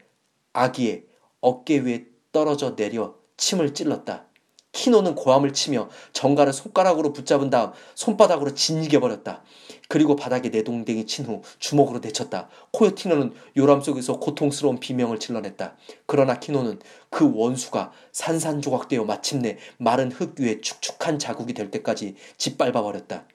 아기의 0.52 1.04
어깨 1.40 1.78
위에 1.78 2.06
떨어져 2.32 2.76
내려 2.76 3.14
침을 3.36 3.74
찔렀다. 3.74 4.26
키노는 4.72 5.14
고함을 5.14 5.52
치며 5.52 5.88
정갈을 6.12 6.52
손가락으로 6.52 7.12
붙잡은 7.12 7.48
다음 7.48 7.70
손바닥으로 7.94 8.54
진이겨 8.54 8.98
버렸다. 8.98 9.44
그리고 9.88 10.16
바닥에 10.16 10.48
내동댕이 10.48 11.06
친 11.06 11.26
후 11.26 11.42
주먹으로 11.60 12.00
내쳤다. 12.00 12.48
코요티노는 12.72 13.34
요람 13.56 13.80
속에서 13.82 14.18
고통스러운 14.18 14.80
비명을 14.80 15.20
질러냈다. 15.20 15.76
그러나 16.06 16.40
키노는 16.40 16.80
그 17.08 17.30
원수가 17.34 17.92
산산조각되어 18.10 19.04
마침내 19.04 19.58
마른 19.78 20.10
흙 20.10 20.40
위에 20.40 20.60
축축한 20.60 21.20
자국이 21.20 21.54
될 21.54 21.70
때까지 21.70 22.16
짓밟아 22.36 22.82
버렸다. 22.82 23.26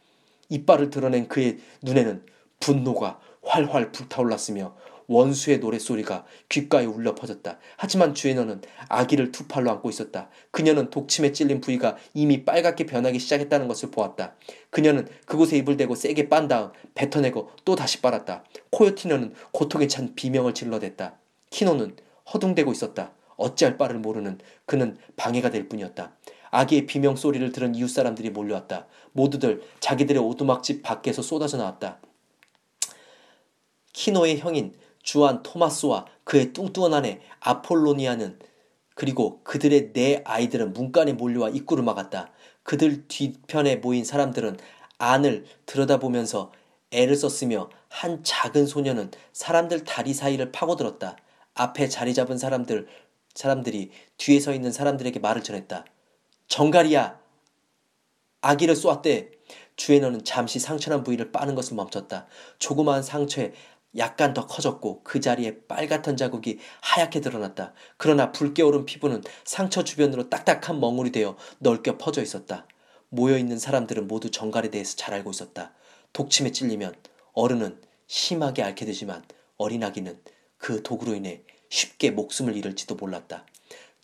이빨을 0.50 0.90
드러낸 0.90 1.28
그의 1.28 1.58
눈에는 1.82 2.24
분노가 2.60 3.20
활활 3.42 3.92
불타올랐으며 3.92 4.76
원수의 5.10 5.58
노랫소리가 5.58 6.24
귓가에 6.50 6.86
울려 6.86 7.16
퍼졌다. 7.16 7.58
하지만 7.78 8.14
주에너는 8.14 8.62
아기를 8.90 9.32
두 9.32 9.48
팔로 9.48 9.72
안고 9.72 9.90
있었다. 9.90 10.30
그녀는 10.52 10.92
독침에 10.92 11.32
찔린 11.32 11.62
부위가 11.62 11.98
이미 12.14 12.46
빨갛게 12.46 12.86
변하기 12.86 13.18
시작했다는 13.18 13.68
것을 13.68 13.90
보았다. 13.90 14.36
그녀는 14.70 15.08
그곳에 15.26 15.58
입을 15.58 15.78
대고 15.78 15.96
세게 15.96 16.30
빤 16.30 16.48
다음 16.48 16.72
뱉어내고 16.94 17.50
또 17.66 17.76
다시 17.76 18.02
빨았다. 18.02 18.44
코요티너는 18.70 19.34
고통에 19.52 19.88
찬 19.88 20.14
비명을 20.14 20.54
질러댔다. 20.54 21.18
키노는 21.50 21.96
허둥대고 22.32 22.72
있었다. 22.72 23.14
어찌할 23.36 23.78
바를 23.78 23.98
모르는 23.98 24.38
그는 24.68 24.98
방해가 25.16 25.50
될 25.50 25.68
뿐이었다. 25.68 26.16
아기의 26.52 26.86
비명 26.86 27.16
소리를 27.16 27.52
들은 27.52 27.76
이웃 27.76 27.90
사람들이 27.90 28.30
몰려왔다. 28.30 28.88
모두들 29.12 29.62
자기들의 29.80 30.22
오두막집 30.22 30.82
밖에서 30.82 31.22
쏟아져 31.22 31.58
나왔다. 31.58 32.00
키노의 33.94 34.40
형인 34.40 34.74
주한 35.04 35.44
토마스와 35.44 36.06
그의 36.24 36.54
뚱뚱한 36.54 36.94
아내 36.94 37.22
아폴로니아는 37.40 38.40
그리고 38.96 39.42
그들의 39.44 39.94
네 39.94 40.22
아이들은 40.26 40.74
문간에 40.74 41.14
몰려와 41.14 41.50
입구를 41.50 41.84
막았다. 41.84 42.32
그들 42.64 43.08
뒤편에 43.08 43.78
모인 43.78 44.04
사람들은 44.04 44.58
안을 44.98 45.46
들여다보면서 45.66 46.52
애를 46.92 47.16
썼으며 47.16 47.70
한 47.88 48.24
작은 48.24 48.66
소녀는 48.66 49.12
사람들 49.32 49.84
다리 49.84 50.14
사이를 50.14 50.52
파고들었다. 50.52 51.16
앞에 51.54 51.88
자리 51.88 52.14
잡은 52.14 52.38
사람들 52.38 52.88
사람들이 53.34 53.92
뒤에 54.18 54.40
서 54.40 54.54
있는 54.54 54.72
사람들에게 54.72 55.20
말을 55.20 55.44
전했다. 55.44 55.86
정갈이야. 56.50 57.20
아기를 58.42 58.76
쏘았대. 58.76 59.32
주에너는 59.76 60.26
잠시 60.26 60.60
상처난 60.60 61.04
부위를 61.04 61.32
빠는 61.32 61.56
것을 61.56 61.76
멈췄다. 61.76 62.26
조그마한 62.58 63.04
상처에 63.04 63.54
약간 63.98 64.34
더 64.34 64.46
커졌고 64.46 65.04
그 65.04 65.20
자리에 65.22 65.62
빨갛던 65.68 66.18
자국이 66.18 66.60
하얗게 66.82 67.22
드러났다. 67.22 67.74
그러나 67.98 68.32
붉게 68.32 68.64
오른 68.64 68.86
피부는 68.86 69.24
상처 69.46 69.84
주변으로 69.84 70.30
딱딱한 70.30 70.80
멍울이 70.80 71.12
되어 71.12 71.38
넓게 71.60 71.98
퍼져 71.98 72.22
있었다. 72.22 72.68
모여있는 73.10 73.58
사람들은 73.58 74.08
모두 74.08 74.30
정갈에 74.32 74.70
대해서 74.70 74.96
잘 74.96 75.14
알고 75.14 75.32
있었다. 75.32 75.74
독침에 76.14 76.52
찔리면 76.52 76.96
어른은 77.34 77.80
심하게 78.08 78.64
앓게 78.64 78.86
되지만 78.86 79.24
어린아기는 79.58 80.20
그 80.58 80.84
독으로 80.84 81.14
인해 81.14 81.44
쉽게 81.70 82.12
목숨을 82.12 82.56
잃을지도 82.58 82.96
몰랐다. 82.96 83.46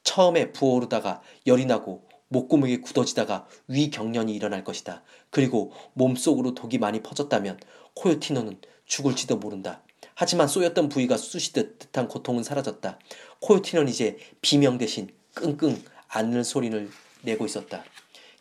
처음에 0.03 0.51
부어오르다가 0.51 1.21
열이 1.47 1.65
나고 1.65 2.04
목구멍이 2.29 2.81
굳어지다가 2.81 3.47
위경련이 3.67 4.33
일어날 4.33 4.63
것이다. 4.63 5.03
그리고 5.29 5.71
몸속으로 5.93 6.53
독이 6.55 6.77
많이 6.77 7.01
퍼졌다면 7.01 7.59
코요티노는 7.95 8.59
죽을지도 8.85 9.37
모른다. 9.37 9.81
하지만 10.15 10.47
쏘였던 10.47 10.89
부위가 10.89 11.17
쑤시듯 11.17 11.79
듯한 11.79 12.07
고통은 12.07 12.43
사라졌다. 12.43 12.99
코요티노는 13.41 13.89
이제 13.89 14.17
비명 14.41 14.77
대신 14.77 15.09
끙끙 15.33 15.81
앓는 16.07 16.43
소리를 16.43 16.89
내고 17.21 17.45
있었다. 17.45 17.83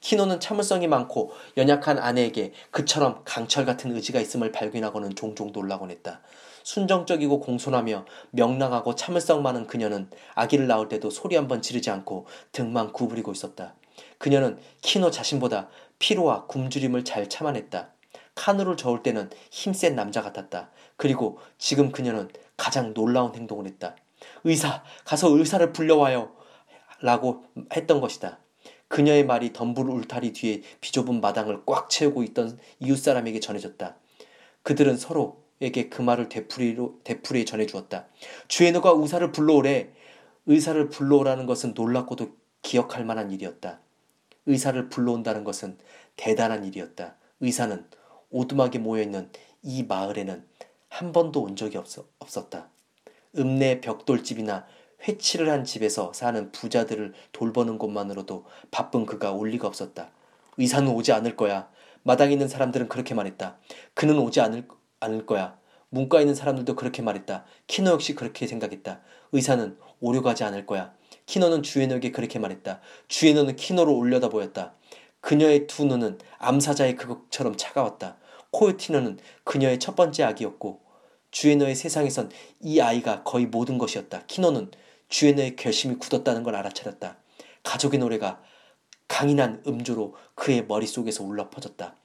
키노는 0.00 0.38
참을성이 0.38 0.86
많고 0.86 1.32
연약한 1.56 1.98
아내에게 1.98 2.52
그처럼 2.70 3.22
강철 3.24 3.64
같은 3.64 3.94
의지가 3.94 4.20
있음을 4.20 4.52
발견하고는 4.52 5.14
종종 5.14 5.50
놀라곤 5.50 5.90
했다. 5.90 6.20
순정적이고 6.64 7.40
공손하며 7.40 8.06
명랑하고 8.30 8.96
참을성 8.96 9.42
많은 9.42 9.66
그녀는 9.66 10.10
아기를 10.34 10.66
낳을 10.66 10.88
때도 10.88 11.10
소리 11.10 11.36
한번 11.36 11.62
지르지 11.62 11.90
않고 11.90 12.26
등만 12.52 12.92
구부리고 12.92 13.30
있었다. 13.32 13.76
그녀는 14.18 14.58
키노 14.80 15.10
자신보다 15.10 15.68
피로와 15.98 16.46
굶주림을 16.46 17.04
잘 17.04 17.28
참아냈다. 17.28 17.92
카누를 18.34 18.76
저을 18.76 19.02
때는 19.02 19.30
힘센 19.50 19.94
남자 19.94 20.22
같았다. 20.22 20.70
그리고 20.96 21.38
지금 21.58 21.92
그녀는 21.92 22.28
가장 22.56 22.94
놀라운 22.94 23.34
행동을 23.34 23.66
했다. 23.66 23.94
의사, 24.42 24.82
가서 25.04 25.28
의사를 25.28 25.72
불러와요. 25.72 26.32
라고 27.00 27.44
했던 27.76 28.00
것이다. 28.00 28.38
그녀의 28.88 29.26
말이 29.26 29.52
덤불 29.52 29.90
울타리 29.90 30.32
뒤에 30.32 30.62
비좁은 30.80 31.20
마당을 31.20 31.62
꽉 31.66 31.90
채우고 31.90 32.22
있던 32.22 32.58
이웃 32.80 32.96
사람에게 32.96 33.40
전해졌다. 33.40 33.96
그들은 34.62 34.96
서로 34.96 35.43
에게 35.60 35.88
그 35.88 36.02
말을 36.02 36.28
되풀이로, 36.28 37.00
되풀이에 37.04 37.44
전해 37.44 37.66
주었다. 37.66 38.06
주에너가 38.48 38.90
의사를 38.96 39.30
불러오래. 39.32 39.92
의사를 40.46 40.88
불러오라는 40.90 41.46
것은 41.46 41.74
놀랍고도 41.74 42.36
기억할 42.62 43.04
만한 43.04 43.30
일이었다. 43.30 43.80
의사를 44.46 44.88
불러온다는 44.88 45.44
것은 45.44 45.78
대단한 46.16 46.64
일이었다. 46.64 47.16
의사는 47.40 47.86
오두막에 48.30 48.78
모여있는 48.78 49.30
이 49.62 49.84
마을에는 49.84 50.46
한 50.88 51.12
번도 51.12 51.42
온 51.42 51.56
적이 51.56 51.78
없어, 51.78 52.06
없었다. 52.18 52.68
읍내 53.36 53.80
벽돌집이나 53.80 54.66
회칠을 55.06 55.50
한 55.50 55.64
집에서 55.64 56.12
사는 56.12 56.52
부자들을 56.52 57.14
돌보는 57.32 57.78
것만으로도 57.78 58.44
바쁜 58.70 59.06
그가 59.06 59.32
올 59.32 59.50
리가 59.50 59.66
없었다. 59.66 60.10
의사는 60.56 60.88
오지 60.88 61.12
않을 61.12 61.36
거야. 61.36 61.68
마당에 62.02 62.32
있는 62.32 62.48
사람들은 62.48 62.88
그렇게 62.88 63.14
말했다. 63.14 63.58
그는 63.94 64.18
오지 64.18 64.40
않을, 64.40 64.68
않을 65.04 65.26
거야. 65.26 65.58
문가에 65.90 66.22
있는 66.22 66.34
사람들도 66.34 66.74
그렇게 66.74 67.02
말했다. 67.02 67.44
키노 67.66 67.90
역시 67.90 68.14
그렇게 68.14 68.46
생각했다. 68.46 69.00
의사는 69.32 69.78
오려 70.00 70.25
하지 70.25 70.44
않을 70.44 70.66
거야. 70.66 70.92
키노는 71.26 71.62
주에너에게 71.62 72.10
그렇게 72.10 72.38
말했다. 72.38 72.80
주에너는 73.08 73.56
키노를 73.56 73.92
올려다 73.92 74.28
보았다. 74.28 74.74
그녀의 75.20 75.66
두 75.66 75.84
눈은 75.84 76.18
암사자의 76.38 76.96
그것처럼 76.96 77.56
차가웠다. 77.56 78.18
코요티너는 78.50 79.18
그녀의 79.44 79.78
첫 79.80 79.96
번째 79.96 80.24
아기였고 80.24 80.80
주에너의 81.30 81.74
세상에선 81.74 82.30
이 82.60 82.80
아이가 82.80 83.22
거의 83.24 83.46
모든 83.46 83.78
것이었다. 83.78 84.24
키노는 84.26 84.70
주에너의 85.08 85.56
결심이 85.56 85.96
굳었다는 85.96 86.42
걸 86.42 86.54
알아차렸다. 86.54 87.16
가족의 87.62 88.00
노래가 88.00 88.40
강인한 89.08 89.62
음조로 89.66 90.14
그의 90.34 90.66
머릿속에서 90.66 91.24
울려 91.24 91.50
퍼졌다. 91.50 91.96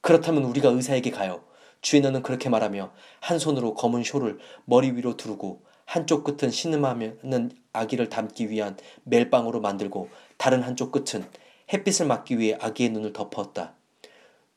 그렇다면 0.00 0.44
우리가 0.44 0.68
의사에게 0.70 1.10
가요. 1.10 1.44
주에너는 1.80 2.22
그렇게 2.22 2.48
말하며 2.48 2.92
한 3.20 3.38
손으로 3.38 3.74
검은 3.74 4.02
쇼를 4.04 4.38
머리 4.64 4.90
위로 4.92 5.16
두르고 5.16 5.62
한쪽 5.84 6.24
끝은 6.24 6.50
신음하는 6.50 7.50
아기를 7.72 8.08
담기 8.08 8.50
위한 8.50 8.76
멜빵으로 9.04 9.60
만들고 9.60 10.08
다른 10.36 10.62
한쪽 10.62 10.90
끝은 10.90 11.24
햇빛을 11.72 12.06
막기 12.06 12.38
위해 12.38 12.56
아기의 12.60 12.90
눈을 12.90 13.12
덮었다. 13.12 13.74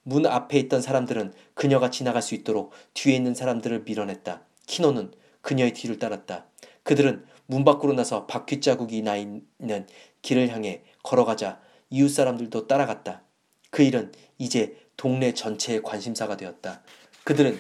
문 0.04 0.26
앞에 0.26 0.58
있던 0.60 0.82
사람들은 0.82 1.34
그녀가 1.54 1.90
지나갈 1.92 2.22
수 2.22 2.34
있도록 2.34 2.72
뒤에 2.94 3.16
있는 3.16 3.36
사람들을 3.36 3.84
밀어냈다. 3.84 4.42
키노는 4.66 5.12
그녀의 5.42 5.74
뒤를 5.74 6.00
따랐다. 6.00 6.46
그들은 6.84 7.26
문 7.46 7.64
밖으로 7.64 7.94
나서 7.94 8.26
바퀴 8.26 8.62
자국이 8.62 9.02
나 9.02 9.16
있는 9.16 9.88
길을 10.22 10.50
향해 10.50 10.84
걸어가자 11.04 11.60
이웃 11.90 12.10
사람들도 12.10 12.68
따라갔다. 12.68 13.24
그 13.72 13.84
일은 13.84 14.12
이제 14.38 14.78
동네 14.98 15.34
전체의 15.34 15.82
관심사가 15.84 16.38
되었다. 16.38 16.82
그들은 17.24 17.58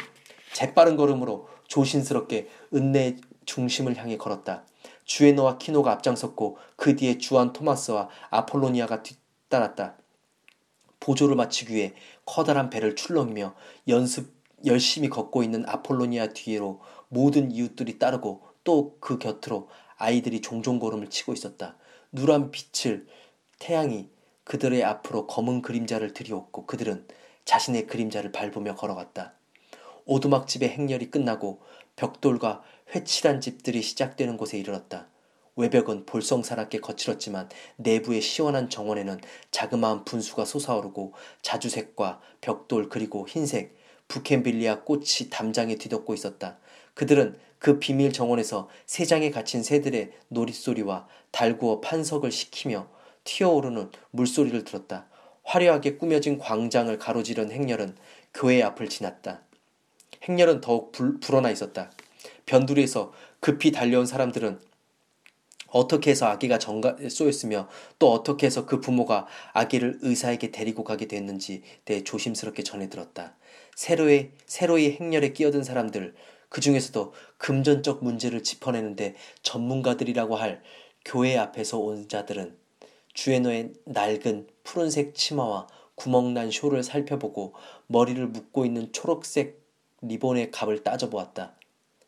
재빠른 0.54 0.95
걸음으로 0.95 1.48
조심스럽게 1.67 2.50
은내 2.74 3.17
중심을 3.45 3.98
향해 3.98 4.17
걸었다. 4.17 4.65
주에노와 5.06 5.58
키노가 5.58 5.91
앞장섰고 5.91 6.58
그 6.76 6.95
뒤에 6.95 7.17
주안 7.17 7.54
토마스와 7.54 8.10
아폴로니아가 8.30 9.04
뒤따랐다. 9.04 9.98
보조를 11.00 11.36
마치기 11.36 11.74
위해 11.74 11.93
커다란 12.26 12.69
배를 12.69 12.95
출렁이며 12.95 13.56
연습 13.88 14.34
열심히 14.65 15.10
걷고 15.10 15.41
있는 15.43 15.63
아폴로니아 15.67 16.28
뒤로 16.34 16.82
모든 17.08 17.52
이웃들이 17.52 17.98
따르고 17.98 18.43
또 18.63 19.00
그 19.00 19.17
곁으로 19.17 19.69
아이들이 19.98 20.41
종종 20.41 20.80
걸음을 20.80 21.10
치고 21.10 21.34
있었다. 21.34 21.78
누런 22.12 22.52
빛을 22.52 23.08
태양이 23.58 24.10
그들의 24.43 24.84
앞으로 24.84 25.28
검은 25.28 25.62
그림자를 25.62 26.13
들이었고 26.13 26.65
그들은 26.65 27.08
자신의 27.45 27.88
그림자를 27.88 28.32
밟으며 28.32 28.76
걸어갔다. 28.76 29.38
오두막집의 30.10 30.69
행렬이 30.69 31.12
끝나고 31.12 31.62
벽돌과 31.95 32.63
회칠한 32.95 33.41
집들이 33.41 33.84
시작되는 33.84 34.38
곳에 34.38 34.58
이르렀다. 34.58 35.08
외벽은 35.56 36.06
볼썽사납게 36.08 36.80
거칠었지만 36.80 37.50
내부의 37.76 38.22
시원한 38.22 38.69
정원에는 38.69 39.19
자그마한 39.52 40.06
분수가 40.06 40.45
솟아오르고 40.45 41.13
자주색과 41.43 42.22
벽돌 42.41 42.89
그리고 42.89 43.28
흰색 43.28 43.78
부켄빌리아 44.08 44.84
꽃이 44.84 45.30
담장에 45.30 45.76
뒤덮고 45.76 46.15
있었다. 46.15 46.58
그들은 46.95 47.38
그 47.60 47.78
비밀 47.78 48.12
정원에서 48.12 48.67
새장에 48.88 49.30
갇힌 49.30 49.62
새들의 49.62 50.12
놀이소리와 50.30 51.08
달구어 51.32 51.82
판석을 51.82 52.32
시키며 52.32 52.89
튀어오르는 53.26 53.91
물소리를 54.12 54.63
들었다. 54.63 55.08
화려하게 55.43 55.98
꾸며진 55.98 56.39
광장을 56.39 56.98
가로지른 56.98 57.52
행렬은 57.52 57.95
교회 58.34 58.63
앞을 58.63 58.89
지났다. 58.89 59.43
행렬은 60.27 60.62
더욱 60.62 60.91
불, 60.91 61.19
불어나 61.19 61.49
있었다. 61.49 61.91
변두리에서 62.45 63.13
급히 63.39 63.71
달려온 63.71 64.05
사람들은 64.05 64.60
어떻게 65.67 66.12
해서 66.12 66.25
아기가 66.25 66.58
정가 66.58 66.97
쏘였으며 67.10 67.67
또 67.99 68.12
어떻게 68.12 68.47
해서 68.47 68.65
그 68.65 68.79
부모가 68.79 69.27
아기를 69.53 69.99
의사에게 70.01 70.51
데리고 70.51 70.84
가게 70.84 71.08
됐는지 71.08 71.62
대해 71.86 72.03
조심스럽게 72.03 72.63
전해 72.63 72.89
들었다. 72.89 73.36
새로의 73.75 74.32
새로이 74.45 74.97
행렬에 74.99 75.34
끼어든 75.34 75.63
사람들 75.63 76.15
그 76.49 76.62
중에서도 76.62 77.13
금전적 77.38 78.03
문제를 78.03 78.43
짚어내는데 78.43 79.15
전문가들이라고 79.43 80.36
할 80.36 80.63
교회 81.05 81.38
앞에서 81.38 81.77
온 81.77 82.10
자들은 82.10 82.58
주에너의 83.13 83.73
낡은 83.86 84.47
푸른색 84.63 85.13
치마와 85.13 85.67
구멍난 85.95 86.49
쇼를 86.49 86.82
살펴보고 86.84 87.53
머리를 87.88 88.25
묶고 88.27 88.65
있는 88.65 88.91
초록색 88.91 89.60
리본의 90.02 90.52
값을 90.52 90.84
따져보았다. 90.84 91.56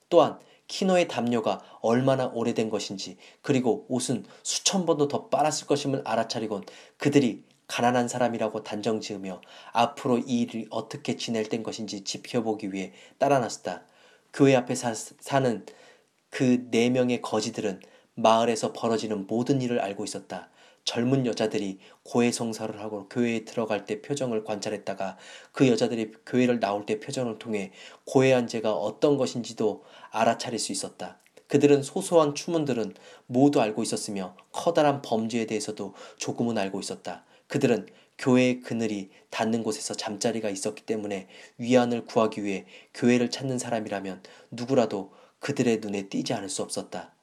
또한 0.09 0.39
키노의 0.67 1.07
담요가 1.07 1.61
얼마나 1.81 2.27
오래된 2.27 2.69
것인지 2.69 3.17
그리고 3.41 3.85
옷은 3.89 4.25
수천 4.43 4.85
번도 4.85 5.07
더 5.07 5.27
빨았을 5.27 5.67
것임을 5.67 6.01
알아차리곤 6.05 6.63
그들이 6.97 7.43
가난한 7.67 8.07
사람이라고 8.07 8.63
단정 8.63 8.99
지으며 8.99 9.41
앞으로 9.71 10.19
이 10.19 10.41
일이 10.41 10.67
어떻게 10.69 11.15
진행된 11.15 11.63
것인지 11.63 12.03
지켜보기 12.03 12.73
위해 12.73 12.93
따라 13.17 13.39
나섰다. 13.39 13.83
교회 14.33 14.55
앞에 14.55 14.75
사, 14.75 14.93
사는 14.93 15.65
그 16.29 16.69
네 16.71 16.89
명의 16.89 17.21
거지들은 17.21 17.81
마을에서 18.15 18.73
벌어지는 18.73 19.27
모든 19.27 19.61
일을 19.61 19.79
알고 19.79 20.03
있었다. 20.05 20.49
젊은 20.83 21.25
여자들이 21.25 21.79
고해성사를 22.03 22.79
하고 22.79 23.07
교회에 23.09 23.45
들어갈 23.45 23.85
때 23.85 24.01
표정을 24.01 24.43
관찰했다가 24.43 25.17
그 25.51 25.67
여자들이 25.67 26.11
교회를 26.25 26.59
나올 26.59 26.85
때 26.85 26.99
표정을 26.99 27.39
통해 27.39 27.71
고해한 28.05 28.47
죄가 28.47 28.73
어떤 28.73 29.17
것인지도 29.17 29.83
알아차릴 30.11 30.59
수 30.59 30.71
있었다. 30.71 31.19
그들은 31.47 31.83
소소한 31.83 32.33
추문들은 32.33 32.93
모두 33.27 33.59
알고 33.61 33.83
있었으며 33.83 34.35
커다란 34.51 35.01
범죄에 35.01 35.45
대해서도 35.45 35.93
조금은 36.17 36.57
알고 36.57 36.79
있었다. 36.79 37.25
그들은 37.47 37.87
교회의 38.17 38.61
그늘이 38.61 39.09
닿는 39.31 39.63
곳에서 39.63 39.93
잠자리가 39.93 40.49
있었기 40.49 40.85
때문에 40.85 41.27
위안을 41.57 42.05
구하기 42.05 42.43
위해 42.43 42.65
교회를 42.93 43.29
찾는 43.29 43.59
사람이라면 43.59 44.23
누구라도 44.51 45.11
그들의 45.39 45.79
눈에 45.79 46.07
띄지 46.07 46.33
않을 46.33 46.47
수 46.47 46.61
없었다. 46.61 47.13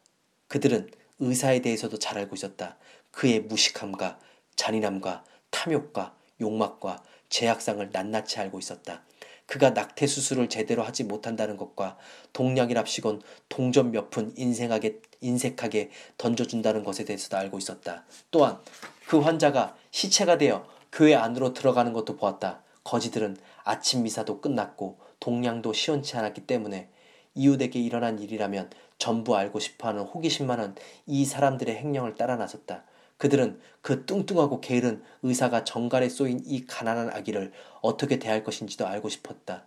그들은 0.49 0.90
의사에 1.21 1.61
대해서도 1.61 1.99
잘 1.99 2.18
알고 2.18 2.35
있었다. 2.35 2.77
그의 3.19 3.41
무식함과 3.41 4.21
잔인함과 4.55 5.25
탐욕과 5.51 6.15
욕망과 6.41 7.03
제약상을 7.29 7.91
낱낱이 7.91 8.39
알고 8.39 8.61
있었다. 8.61 9.03
그가 9.47 9.71
낙태 9.71 10.07
수술을 10.07 10.49
제대로 10.49 10.85
하지 10.85 11.03
못한다는 11.03 11.57
것과 11.57 11.99
동량이랍시곤 12.33 13.21
동전 13.49 13.91
몇 13.91 14.11
푼 14.11 14.33
인생하게 14.37 15.01
인색하게 15.21 15.91
던져준다는 16.17 16.85
것에 16.85 17.05
대해서도 17.05 17.37
알고 17.37 17.59
있었다. 17.59 18.05
또한 18.31 18.61
그 19.09 19.19
환자가 19.19 19.77
시체가 19.91 20.39
되어 20.39 20.69
교회 20.93 21.17
안으로 21.17 21.55
들어가는 21.55 21.93
것도 21.93 22.17
보았다. 22.17 22.63
거지들은 22.85 23.37
아침 23.65 24.05
미사도 24.05 24.41
끝났고 24.41 25.01
동량도 25.19 25.73
시원치 25.73 26.17
않았기 26.17 26.47
때문에 26.47 26.89
이웃에게 27.35 27.81
일어난 27.81 28.21
일이라면 28.21 28.71
전부 28.97 29.37
알고 29.37 29.59
싶어하는 29.59 30.03
호기심만은 30.03 30.77
이 31.07 31.25
사람들의 31.25 31.75
행령을 31.75 32.15
따라 32.15 32.37
나섰다. 32.37 32.85
그들은 33.19 33.61
그 33.83 34.07
뚱뚱하고 34.07 34.61
게으른 34.61 35.03
의사가 35.23 35.65
정갈에 35.65 36.09
쏘인 36.09 36.43
이 36.47 36.67
가난한 36.67 37.11
아기를 37.11 37.53
어떻게 37.83 38.19
대할 38.19 38.43
것인지도 38.43 38.87
알고 38.87 39.09
싶었다. 39.09 39.67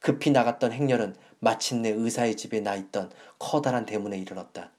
급히 0.00 0.30
나갔던 0.30 0.72
행렬은 0.72 1.14
마침내 1.38 1.90
의사의 1.90 2.36
집에 2.36 2.60
나 2.60 2.74
있던 2.74 3.10
커다란 3.38 3.86
대문에 3.86 4.18
이르렀다. 4.18 4.72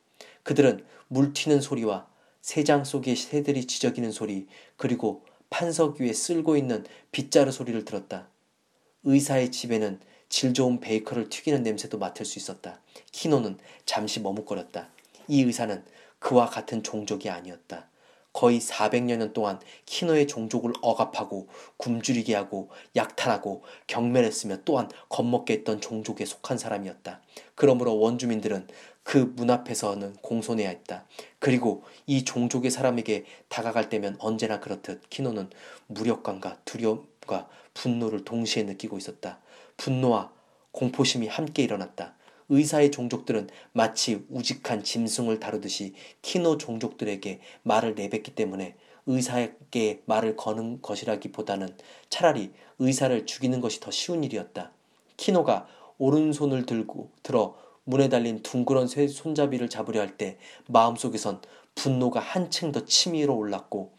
그들은 0.43 0.83
물 1.07 1.33
튀는 1.33 1.61
소리와 1.61 2.07
새장 2.41 2.83
속에 2.83 3.13
새들이 3.13 3.65
지저귀는 3.65 4.11
소리 4.11 4.47
그리고 4.77 5.23
판석 5.51 6.01
위에 6.01 6.11
쓸고 6.11 6.57
있는 6.57 6.85
빗자루 7.11 7.51
소리를 7.51 7.85
들었다. 7.85 8.29
의사의 9.03 9.51
집에는 9.51 9.99
질 10.29 10.53
좋은 10.53 10.79
베이커를 10.79 11.29
튀기는 11.29 11.61
냄새도 11.61 11.99
맡을 11.99 12.25
수 12.25 12.39
있었다. 12.39 12.79
키노는 13.11 13.59
잠시 13.85 14.21
머뭇거렸다. 14.21 14.89
이 15.27 15.43
의사는 15.43 15.83
그와 16.19 16.47
같은 16.47 16.81
종족이 16.81 17.29
아니었다. 17.29 17.89
거의 18.33 18.59
400여 18.59 19.17
년 19.17 19.33
동안 19.33 19.59
키노의 19.85 20.27
종족을 20.27 20.73
억압하고 20.81 21.47
굶주리게 21.77 22.33
하고 22.35 22.69
약탈하고 22.95 23.63
경멸했으며 23.87 24.57
또한 24.63 24.89
겁먹게 25.09 25.53
했던 25.53 25.81
종족에 25.81 26.25
속한 26.25 26.57
사람이었다. 26.57 27.21
그러므로 27.55 27.99
원주민들은 27.99 28.67
그 29.03 29.31
문 29.35 29.49
앞에서는 29.49 30.17
공손해야 30.21 30.69
했다. 30.69 31.05
그리고 31.39 31.83
이 32.05 32.23
종족의 32.23 32.71
사람에게 32.71 33.25
다가갈 33.49 33.89
때면 33.89 34.15
언제나 34.19 34.59
그렇듯 34.59 35.09
키노는 35.09 35.49
무력감과 35.87 36.59
두려움과 36.65 37.49
분노를 37.73 38.23
동시에 38.23 38.63
느끼고 38.63 38.97
있었다. 38.97 39.39
분노와 39.77 40.31
공포심이 40.71 41.27
함께 41.27 41.63
일어났다. 41.63 42.15
의사의 42.51 42.91
종족들은 42.91 43.49
마치 43.71 44.25
우직한 44.29 44.83
짐승을 44.83 45.39
다루듯이 45.39 45.93
키노 46.21 46.57
종족들에게 46.57 47.39
말을 47.63 47.95
내뱉기 47.95 48.35
때문에 48.35 48.75
의사에게 49.05 50.03
말을 50.05 50.35
거는 50.35 50.81
것이라기보다는 50.81 51.77
차라리 52.09 52.51
의사를 52.77 53.25
죽이는 53.25 53.61
것이 53.61 53.79
더 53.79 53.89
쉬운 53.89 54.23
일이었다. 54.25 54.73
키노가 55.15 55.65
오른손을 55.97 56.65
들고 56.65 57.11
들어 57.23 57.55
문에 57.85 58.09
달린 58.09 58.41
둥그런 58.43 58.87
쇠 58.87 59.07
손잡이를 59.07 59.69
잡으려 59.69 60.01
할 60.01 60.17
때 60.17 60.37
마음속에선 60.67 61.41
분노가 61.75 62.19
한층 62.19 62.73
더 62.73 62.83
치밀어 62.83 63.33
올랐고 63.33 63.93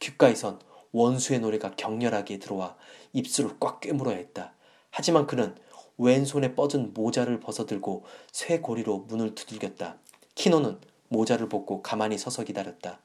귓가에선 0.00 0.60
원수의 0.92 1.40
노래가 1.40 1.72
격렬하게 1.76 2.38
들어와 2.38 2.74
입술을 3.12 3.56
꽉 3.60 3.80
꿰물어야 3.80 4.16
했다. 4.16 4.54
하지만 4.90 5.26
그는 5.26 5.54
왼손에 5.98 6.54
뻗은 6.54 6.94
모자를 6.94 7.40
벗어들고 7.40 8.04
쇠고리로 8.32 9.00
문을 9.08 9.34
두들겼다. 9.34 9.98
키노는 10.34 10.80
모자를 11.08 11.48
벗고 11.48 11.82
가만히 11.82 12.16
서서 12.16 12.44
기다렸다. 12.44 13.00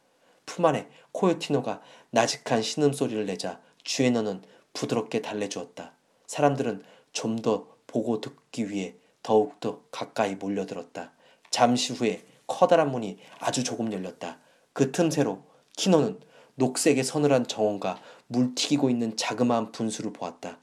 품 0.46 0.66
안에 0.66 0.88
코요티노가 1.12 1.82
나직한 2.12 2.62
신음소리를 2.62 3.26
내자 3.26 3.60
주에너는 3.84 4.44
부드럽게 4.74 5.22
달래주었다. 5.22 5.94
사람들은 6.28 6.84
좀 7.12 7.38
더 7.38 7.68
보고 7.88 8.20
듣기 8.22 8.70
위해 8.72 8.96
더욱더 9.22 9.82
가까이 9.92 10.36
몰려들었다. 10.36 11.12
잠시 11.52 11.94
후에 11.94 12.26
커다란 12.48 12.92
문이 12.92 13.20
아주 13.40 13.64
조금 13.64 13.94
열렸다. 13.94 14.40
그 14.74 14.92
틈새로 14.92 15.44
키노는 15.78 16.20
녹색의 16.56 17.04
서늘한 17.04 17.48
정원과 17.48 18.00
물 18.28 18.56
튀기고 18.56 18.90
있는 18.90 19.16
자그마한 19.16 19.72
분수를 19.72 20.12
보았다. 20.12 20.58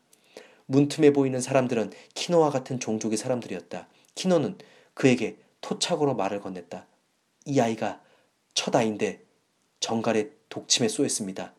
문틈에 0.71 1.13
보이는 1.13 1.41
사람들은 1.41 1.91
키노와 2.15 2.51
같은 2.51 2.79
종족의 2.79 3.19
사람들이었다. 3.19 3.89
키노는 4.15 4.57
그에게 4.95 5.37
토착으로 5.63 6.15
말을 6.15 6.41
건넸다. 6.41 6.85
이 7.45 7.59
아이가 7.59 8.01
첫 8.55 8.75
아이인데 8.77 9.21
정갈에 9.81 10.31
독침에 10.49 10.87
쏘였습니다. 10.87 11.55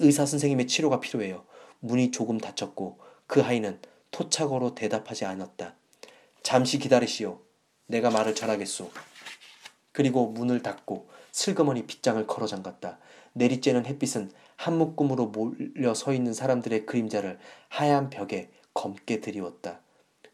의사 0.00 0.26
선생님의 0.26 0.66
치료가 0.66 0.98
필요해요. 0.98 1.44
문이 1.78 2.10
조금 2.10 2.38
닫혔고 2.38 2.98
그 3.28 3.40
아이는 3.40 3.78
토착어로 4.10 4.74
대답하지 4.74 5.24
않았다. 5.24 5.76
잠시 6.42 6.78
기다리시오. 6.78 7.38
내가 7.86 8.10
말을 8.10 8.34
전하겠소. 8.34 8.90
그리고 9.92 10.26
문을 10.26 10.60
닫고 10.60 11.08
슬그머니 11.30 11.86
빗장을 11.86 12.26
걸어 12.26 12.48
잠갔다. 12.48 12.98
내리쬐는 13.36 13.86
햇빛은 13.86 14.30
한 14.56 14.78
묶음으로 14.78 15.26
몰려 15.26 15.94
서 15.94 16.12
있는 16.12 16.32
사람들의 16.32 16.86
그림자를 16.86 17.38
하얀 17.68 18.10
벽에 18.10 18.50
검게 18.72 19.20
드리웠다. 19.20 19.80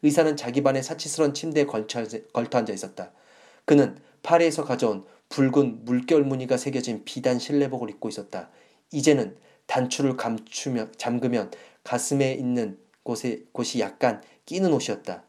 의사는 0.03 0.35
자기 0.35 0.63
반의 0.63 0.83
사치스런 0.83 1.33
침대에 1.33 1.65
걸터 1.65 1.99
앉아 2.57 2.73
있었다. 2.73 3.11
그는 3.65 3.97
파리에서 4.23 4.63
가져온 4.63 5.05
붉은 5.29 5.85
물결 5.85 6.23
무늬가 6.23 6.57
새겨진 6.57 7.03
비단 7.05 7.39
실내복을 7.39 7.89
입고 7.91 8.09
있었다. 8.09 8.49
이제는 8.91 9.37
단추를 9.67 10.17
감추며 10.17 10.91
잠그면 10.97 11.51
가슴에 11.83 12.33
있는 12.33 12.77
곳에, 13.03 13.43
곳이 13.53 13.79
약간 13.79 14.21
끼는 14.45 14.73
옷이었다. 14.73 15.23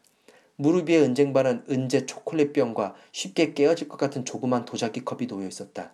무릎 0.55 0.89
위에 0.89 0.99
은쟁반은 0.99 1.65
은제 1.69 2.05
초콜릿병과 2.05 2.95
쉽게 3.11 3.53
깨어질 3.53 3.87
것 3.87 3.97
같은 3.97 4.25
조그만 4.25 4.65
도자기 4.65 5.03
컵이 5.05 5.27
놓여 5.27 5.47
있었다. 5.47 5.93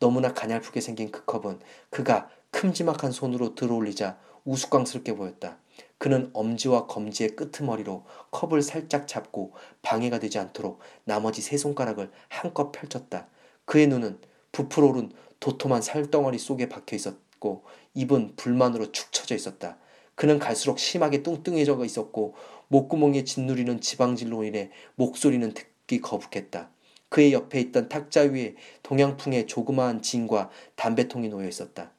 너무나 0.00 0.32
가냘프게 0.32 0.80
생긴 0.80 1.10
그 1.10 1.24
컵은 1.24 1.60
그가 1.90 2.28
큼지막한 2.50 3.12
손으로 3.12 3.54
들어올리자 3.54 4.18
우스꽝스럽게 4.44 5.14
보였다. 5.14 5.58
그는 5.98 6.30
엄지와 6.32 6.86
검지의 6.86 7.36
끄트머리로 7.36 8.04
컵을 8.30 8.62
살짝 8.62 9.06
잡고 9.06 9.52
방해가 9.82 10.18
되지 10.18 10.38
않도록 10.38 10.80
나머지 11.04 11.42
세 11.42 11.56
손가락을 11.56 12.10
한껏 12.28 12.72
펼쳤다. 12.72 13.28
그의 13.66 13.86
눈은 13.86 14.18
부풀어 14.52 14.88
오른 14.88 15.12
도톰한 15.38 15.82
살덩어리 15.82 16.38
속에 16.38 16.68
박혀 16.68 16.96
있었고 16.96 17.64
입은 17.94 18.34
불만으로 18.36 18.92
축 18.92 19.12
처져 19.12 19.34
있었다. 19.34 19.76
그는 20.14 20.38
갈수록 20.38 20.78
심하게 20.78 21.22
뚱뚱해져 21.22 21.82
있었고 21.84 22.34
목구멍에 22.68 23.24
짓누리는 23.24 23.80
지방질로 23.80 24.44
인해 24.44 24.70
목소리는 24.94 25.52
듣기 25.52 26.00
거북했다. 26.00 26.70
그의 27.10 27.34
옆에 27.34 27.60
있던 27.60 27.88
탁자 27.88 28.22
위에 28.22 28.54
동양풍의 28.82 29.46
조그마한 29.46 30.00
진과 30.00 30.48
담배통이 30.76 31.28
놓여 31.28 31.46
있었다. 31.46 31.92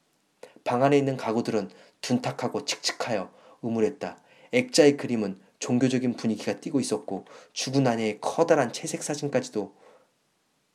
방 0.63 0.83
안에 0.83 0.97
있는 0.97 1.17
가구들은 1.17 1.69
둔탁하고 2.01 2.65
칙칙하여 2.65 3.31
우물했다. 3.61 4.17
액자의 4.53 4.97
그림은 4.97 5.39
종교적인 5.59 6.15
분위기가 6.15 6.59
띠고 6.59 6.79
있었고 6.79 7.25
죽은 7.53 7.85
아내의 7.85 8.19
커다란 8.19 8.73
채색 8.73 9.03
사진까지도 9.03 9.75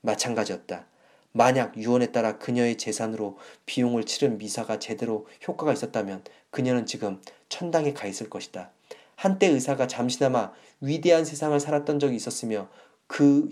마찬가지였다. 0.03 0.87
만약 1.33 1.77
유언에 1.77 2.13
따라 2.13 2.39
그녀의 2.39 2.77
재산으로 2.79 3.37
비용을 3.67 4.05
치른 4.05 4.39
미사가 4.39 4.79
제대로 4.79 5.27
효과가 5.47 5.73
있었다면 5.73 6.25
그녀는 6.51 6.87
지금 6.87 7.21
천당에 7.49 7.93
가 7.93 8.07
있을 8.07 8.31
것이다. 8.31 8.71
한때 9.17 9.47
의사가 9.47 9.87
잠시나마 9.87 10.53
위대한 10.81 11.25
세상을 11.25 11.59
살았던 11.59 11.99
적이 11.99 12.17
있었으며 12.17 12.69
그 13.07 13.49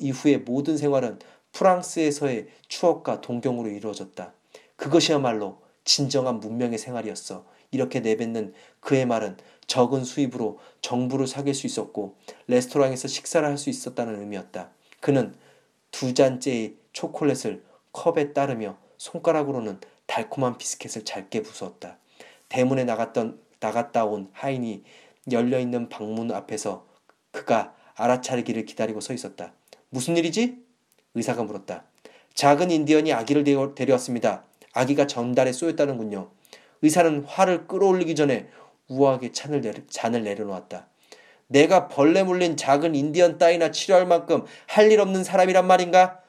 이후의 0.00 0.40
모든 0.40 0.76
생활은 0.76 1.18
프랑스에서의 1.52 2.48
추억과 2.68 3.20
동경으로 3.20 3.68
이루어졌다. 3.68 4.32
그것이야말로 4.76 5.60
진정한 5.84 6.40
문명의 6.40 6.78
생활이었어. 6.78 7.44
이렇게 7.70 8.00
내뱉는 8.00 8.54
그의 8.80 9.06
말은 9.06 9.36
적은 9.66 10.04
수입으로 10.04 10.58
정부를 10.80 11.26
사귈 11.26 11.54
수 11.54 11.66
있었고 11.66 12.16
레스토랑에서 12.46 13.08
식사를 13.08 13.46
할 13.46 13.58
수 13.58 13.70
있었다는 13.70 14.20
의미였다. 14.20 14.70
그는 15.00 15.34
두 15.90 16.14
잔째의 16.14 16.76
초콜릿을 16.92 17.64
컵에 17.92 18.32
따르며 18.32 18.78
손가락으로는 18.98 19.80
달콤한 20.06 20.58
비스켓을 20.58 21.04
잘게 21.04 21.42
부수었다. 21.42 21.98
대문에 22.48 22.84
나갔던 22.84 23.40
나갔다 23.60 24.04
온 24.04 24.28
하인이 24.32 24.84
열려 25.32 25.58
있는 25.58 25.88
방문 25.88 26.32
앞에서 26.32 26.86
그가 27.30 27.74
알아차리기를 27.98 28.64
기다리고 28.64 29.00
서 29.00 29.12
있었다. 29.12 29.52
무슨 29.90 30.16
일이지? 30.16 30.56
의사가 31.14 31.42
물었다. 31.42 31.84
작은 32.34 32.70
인디언이 32.70 33.12
아기를 33.12 33.44
데려왔습니다. 33.74 34.44
아기가 34.72 35.06
전달에 35.06 35.52
쏘였다는군요. 35.52 36.30
의사는 36.82 37.24
화를 37.24 37.66
끌어올리기 37.66 38.14
전에 38.14 38.48
우아하게 38.88 39.32
잔을, 39.32 39.60
내려, 39.60 39.80
잔을 39.90 40.22
내려놓았다. 40.22 40.86
내가 41.48 41.88
벌레 41.88 42.22
물린 42.22 42.56
작은 42.56 42.94
인디언 42.94 43.38
따위나 43.38 43.70
치료할 43.72 44.06
만큼 44.06 44.44
할 44.66 44.90
일 44.92 45.00
없는 45.00 45.24
사람이란 45.24 45.66
말인가? 45.66 46.20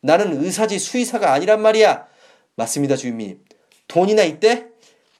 나는 0.00 0.42
의사지 0.42 0.78
수의사가 0.78 1.32
아니란 1.32 1.60
말이야. 1.60 2.06
맞습니다, 2.54 2.96
주임님. 2.96 3.44
돈이나 3.88 4.22
있대? 4.22 4.66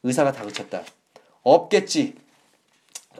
의사가 0.04 0.32
다그쳤다. 0.32 0.82
없겠지. 1.42 2.14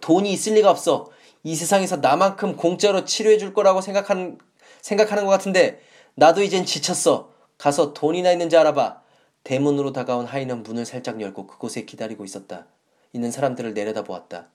돈이 0.01 0.33
있을 0.33 0.55
리가 0.55 0.71
없어. 0.71 1.11
이 1.43 1.55
세상에서 1.55 1.97
나만큼 1.97 2.57
공짜로 2.57 3.05
치료해 3.05 3.39
줄 3.39 3.55
거라고 3.55 3.81
생각하는, 3.81 4.39
생각하는 4.83 5.25
것 5.25 5.31
같은데, 5.31 5.81
나도 6.15 6.43
이젠 6.43 6.65
지쳤어. 6.65 7.33
가서 7.59 7.93
돈이나 7.93 8.33
있는지 8.33 8.57
알아봐. 8.57 9.03
대문으로 9.45 9.93
다가온 9.93 10.27
하인은 10.27 10.63
문을 10.63 10.85
살짝 10.85 11.21
열고 11.21 11.47
그곳에 11.47 11.85
기다리고 11.85 12.25
있었다. 12.25 12.67
있는 13.13 13.31
사람들을 13.31 13.75
내려다보았다. 13.75 14.49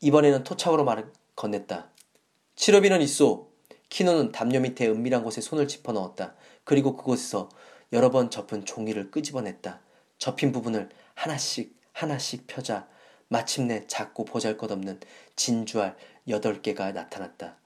이번에는 0.00 0.44
토착으로 0.44 0.84
말을 0.84 1.12
건넸다. 1.36 1.88
치료비는 2.56 3.00
있소. 3.02 3.50
키노는 3.88 4.32
담요 4.32 4.60
밑에 4.60 4.88
은밀한 4.88 5.22
곳에 5.22 5.40
손을 5.40 5.68
짚어 5.68 5.92
넣었다. 5.92 6.34
그리고 6.64 6.96
그곳에서 6.96 7.48
여러 7.92 8.10
번 8.10 8.30
접은 8.30 8.64
종이를 8.64 9.10
끄집어냈다. 9.10 9.80
접힌 10.18 10.52
부분을 10.52 10.88
하나씩 11.14 11.76
하나씩 11.92 12.46
펴자 12.46 12.88
마침내 13.32 13.86
작고 13.86 14.26
보잘것없는 14.26 15.00
진주알 15.36 15.96
여덟 16.28 16.60
개가 16.60 16.92
나타났다. 16.92 17.56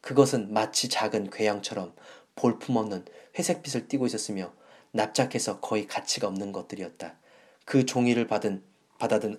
그것은 0.00 0.50
마치 0.50 0.88
작은 0.88 1.28
괴양처럼 1.28 1.92
볼품없는 2.36 3.04
회색빛을 3.38 3.86
띠고 3.86 4.06
있었으며 4.06 4.50
납작해서 4.92 5.60
거의 5.60 5.86
가치가 5.86 6.26
없는 6.26 6.52
것들이었다. 6.52 7.18
그 7.66 7.84
종이를 7.84 8.26
받은 8.26 8.64
받아든 8.98 9.38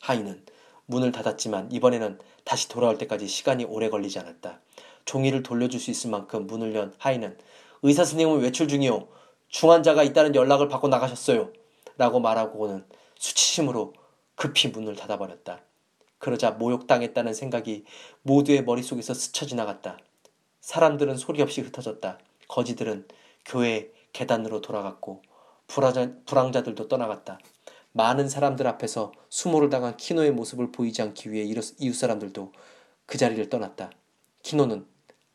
하인은 0.00 0.44
문을 0.86 1.12
닫았지만 1.12 1.70
이번에는 1.70 2.18
다시 2.42 2.68
돌아올 2.68 2.98
때까지 2.98 3.28
시간이 3.28 3.64
오래 3.66 3.90
걸리지 3.90 4.18
않았다. 4.18 4.60
종이를 5.04 5.44
돌려줄 5.44 5.78
수 5.78 5.92
있을 5.92 6.10
만큼 6.10 6.48
문을 6.48 6.74
연 6.74 6.92
하인은 6.98 7.38
의사 7.82 8.04
선생님은 8.04 8.42
외출 8.42 8.66
중이요. 8.66 9.06
중환자가 9.50 10.02
있다는 10.02 10.34
연락을 10.34 10.66
받고 10.66 10.88
나가셨어요. 10.88 11.52
라고 11.96 12.18
말하고는 12.18 12.84
수치심으로 13.20 13.99
급히 14.40 14.68
문을 14.68 14.96
닫아버렸다. 14.96 15.60
그러자 16.18 16.52
모욕당했다는 16.52 17.34
생각이 17.34 17.84
모두의 18.22 18.64
머릿속에서 18.64 19.12
스쳐 19.12 19.44
지나갔다. 19.44 19.98
사람들은 20.62 21.18
소리 21.18 21.42
없이 21.42 21.60
흩어졌다. 21.60 22.18
거지들은 22.48 23.06
교회 23.44 23.92
계단으로 24.14 24.62
돌아갔고 24.62 25.20
불황자, 25.66 26.12
불황자들도 26.24 26.88
떠나갔다. 26.88 27.38
많은 27.92 28.30
사람들 28.30 28.66
앞에서 28.66 29.12
수모를 29.28 29.68
당한 29.68 29.98
키노의 29.98 30.30
모습을 30.30 30.72
보이지 30.72 31.02
않기 31.02 31.30
위해 31.32 31.44
이웃 31.44 31.94
사람들도 31.94 32.52
그 33.04 33.18
자리를 33.18 33.50
떠났다. 33.50 33.90
키노는 34.42 34.86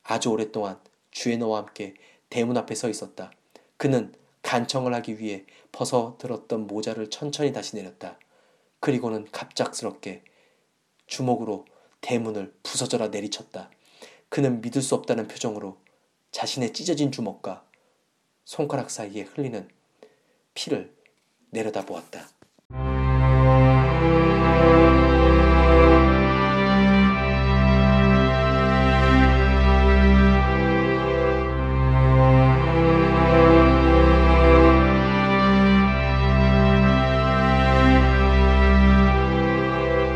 아주 0.01 0.29
오랫동안 0.29 0.79
주에너와 1.11 1.59
함께 1.59 1.93
대문 2.31 2.57
앞에 2.57 2.73
서 2.73 2.89
있었다. 2.89 3.31
그는 3.77 4.15
간청을 4.41 4.95
하기 4.95 5.19
위해 5.19 5.45
벗어 5.71 6.17
들었던 6.17 6.65
모자를 6.65 7.11
천천히 7.11 7.53
다시 7.53 7.75
내렸다. 7.75 8.17
그리고는 8.85 9.25
갑작스럽게 9.31 10.23
주먹으로 11.07 11.65
대문을 12.01 12.53
부서져라 12.61 13.07
내리쳤다. 13.07 13.71
그는 14.29 14.61
믿을 14.61 14.83
수 14.83 14.93
없다는 14.93 15.27
표정으로 15.27 15.81
자신의 16.29 16.71
찢어진 16.71 17.11
주먹과 17.11 17.65
손가락 18.43 18.91
사이에 18.91 19.23
흘리는 19.23 19.67
피를 20.53 20.95
내려다보았다. 21.49 22.29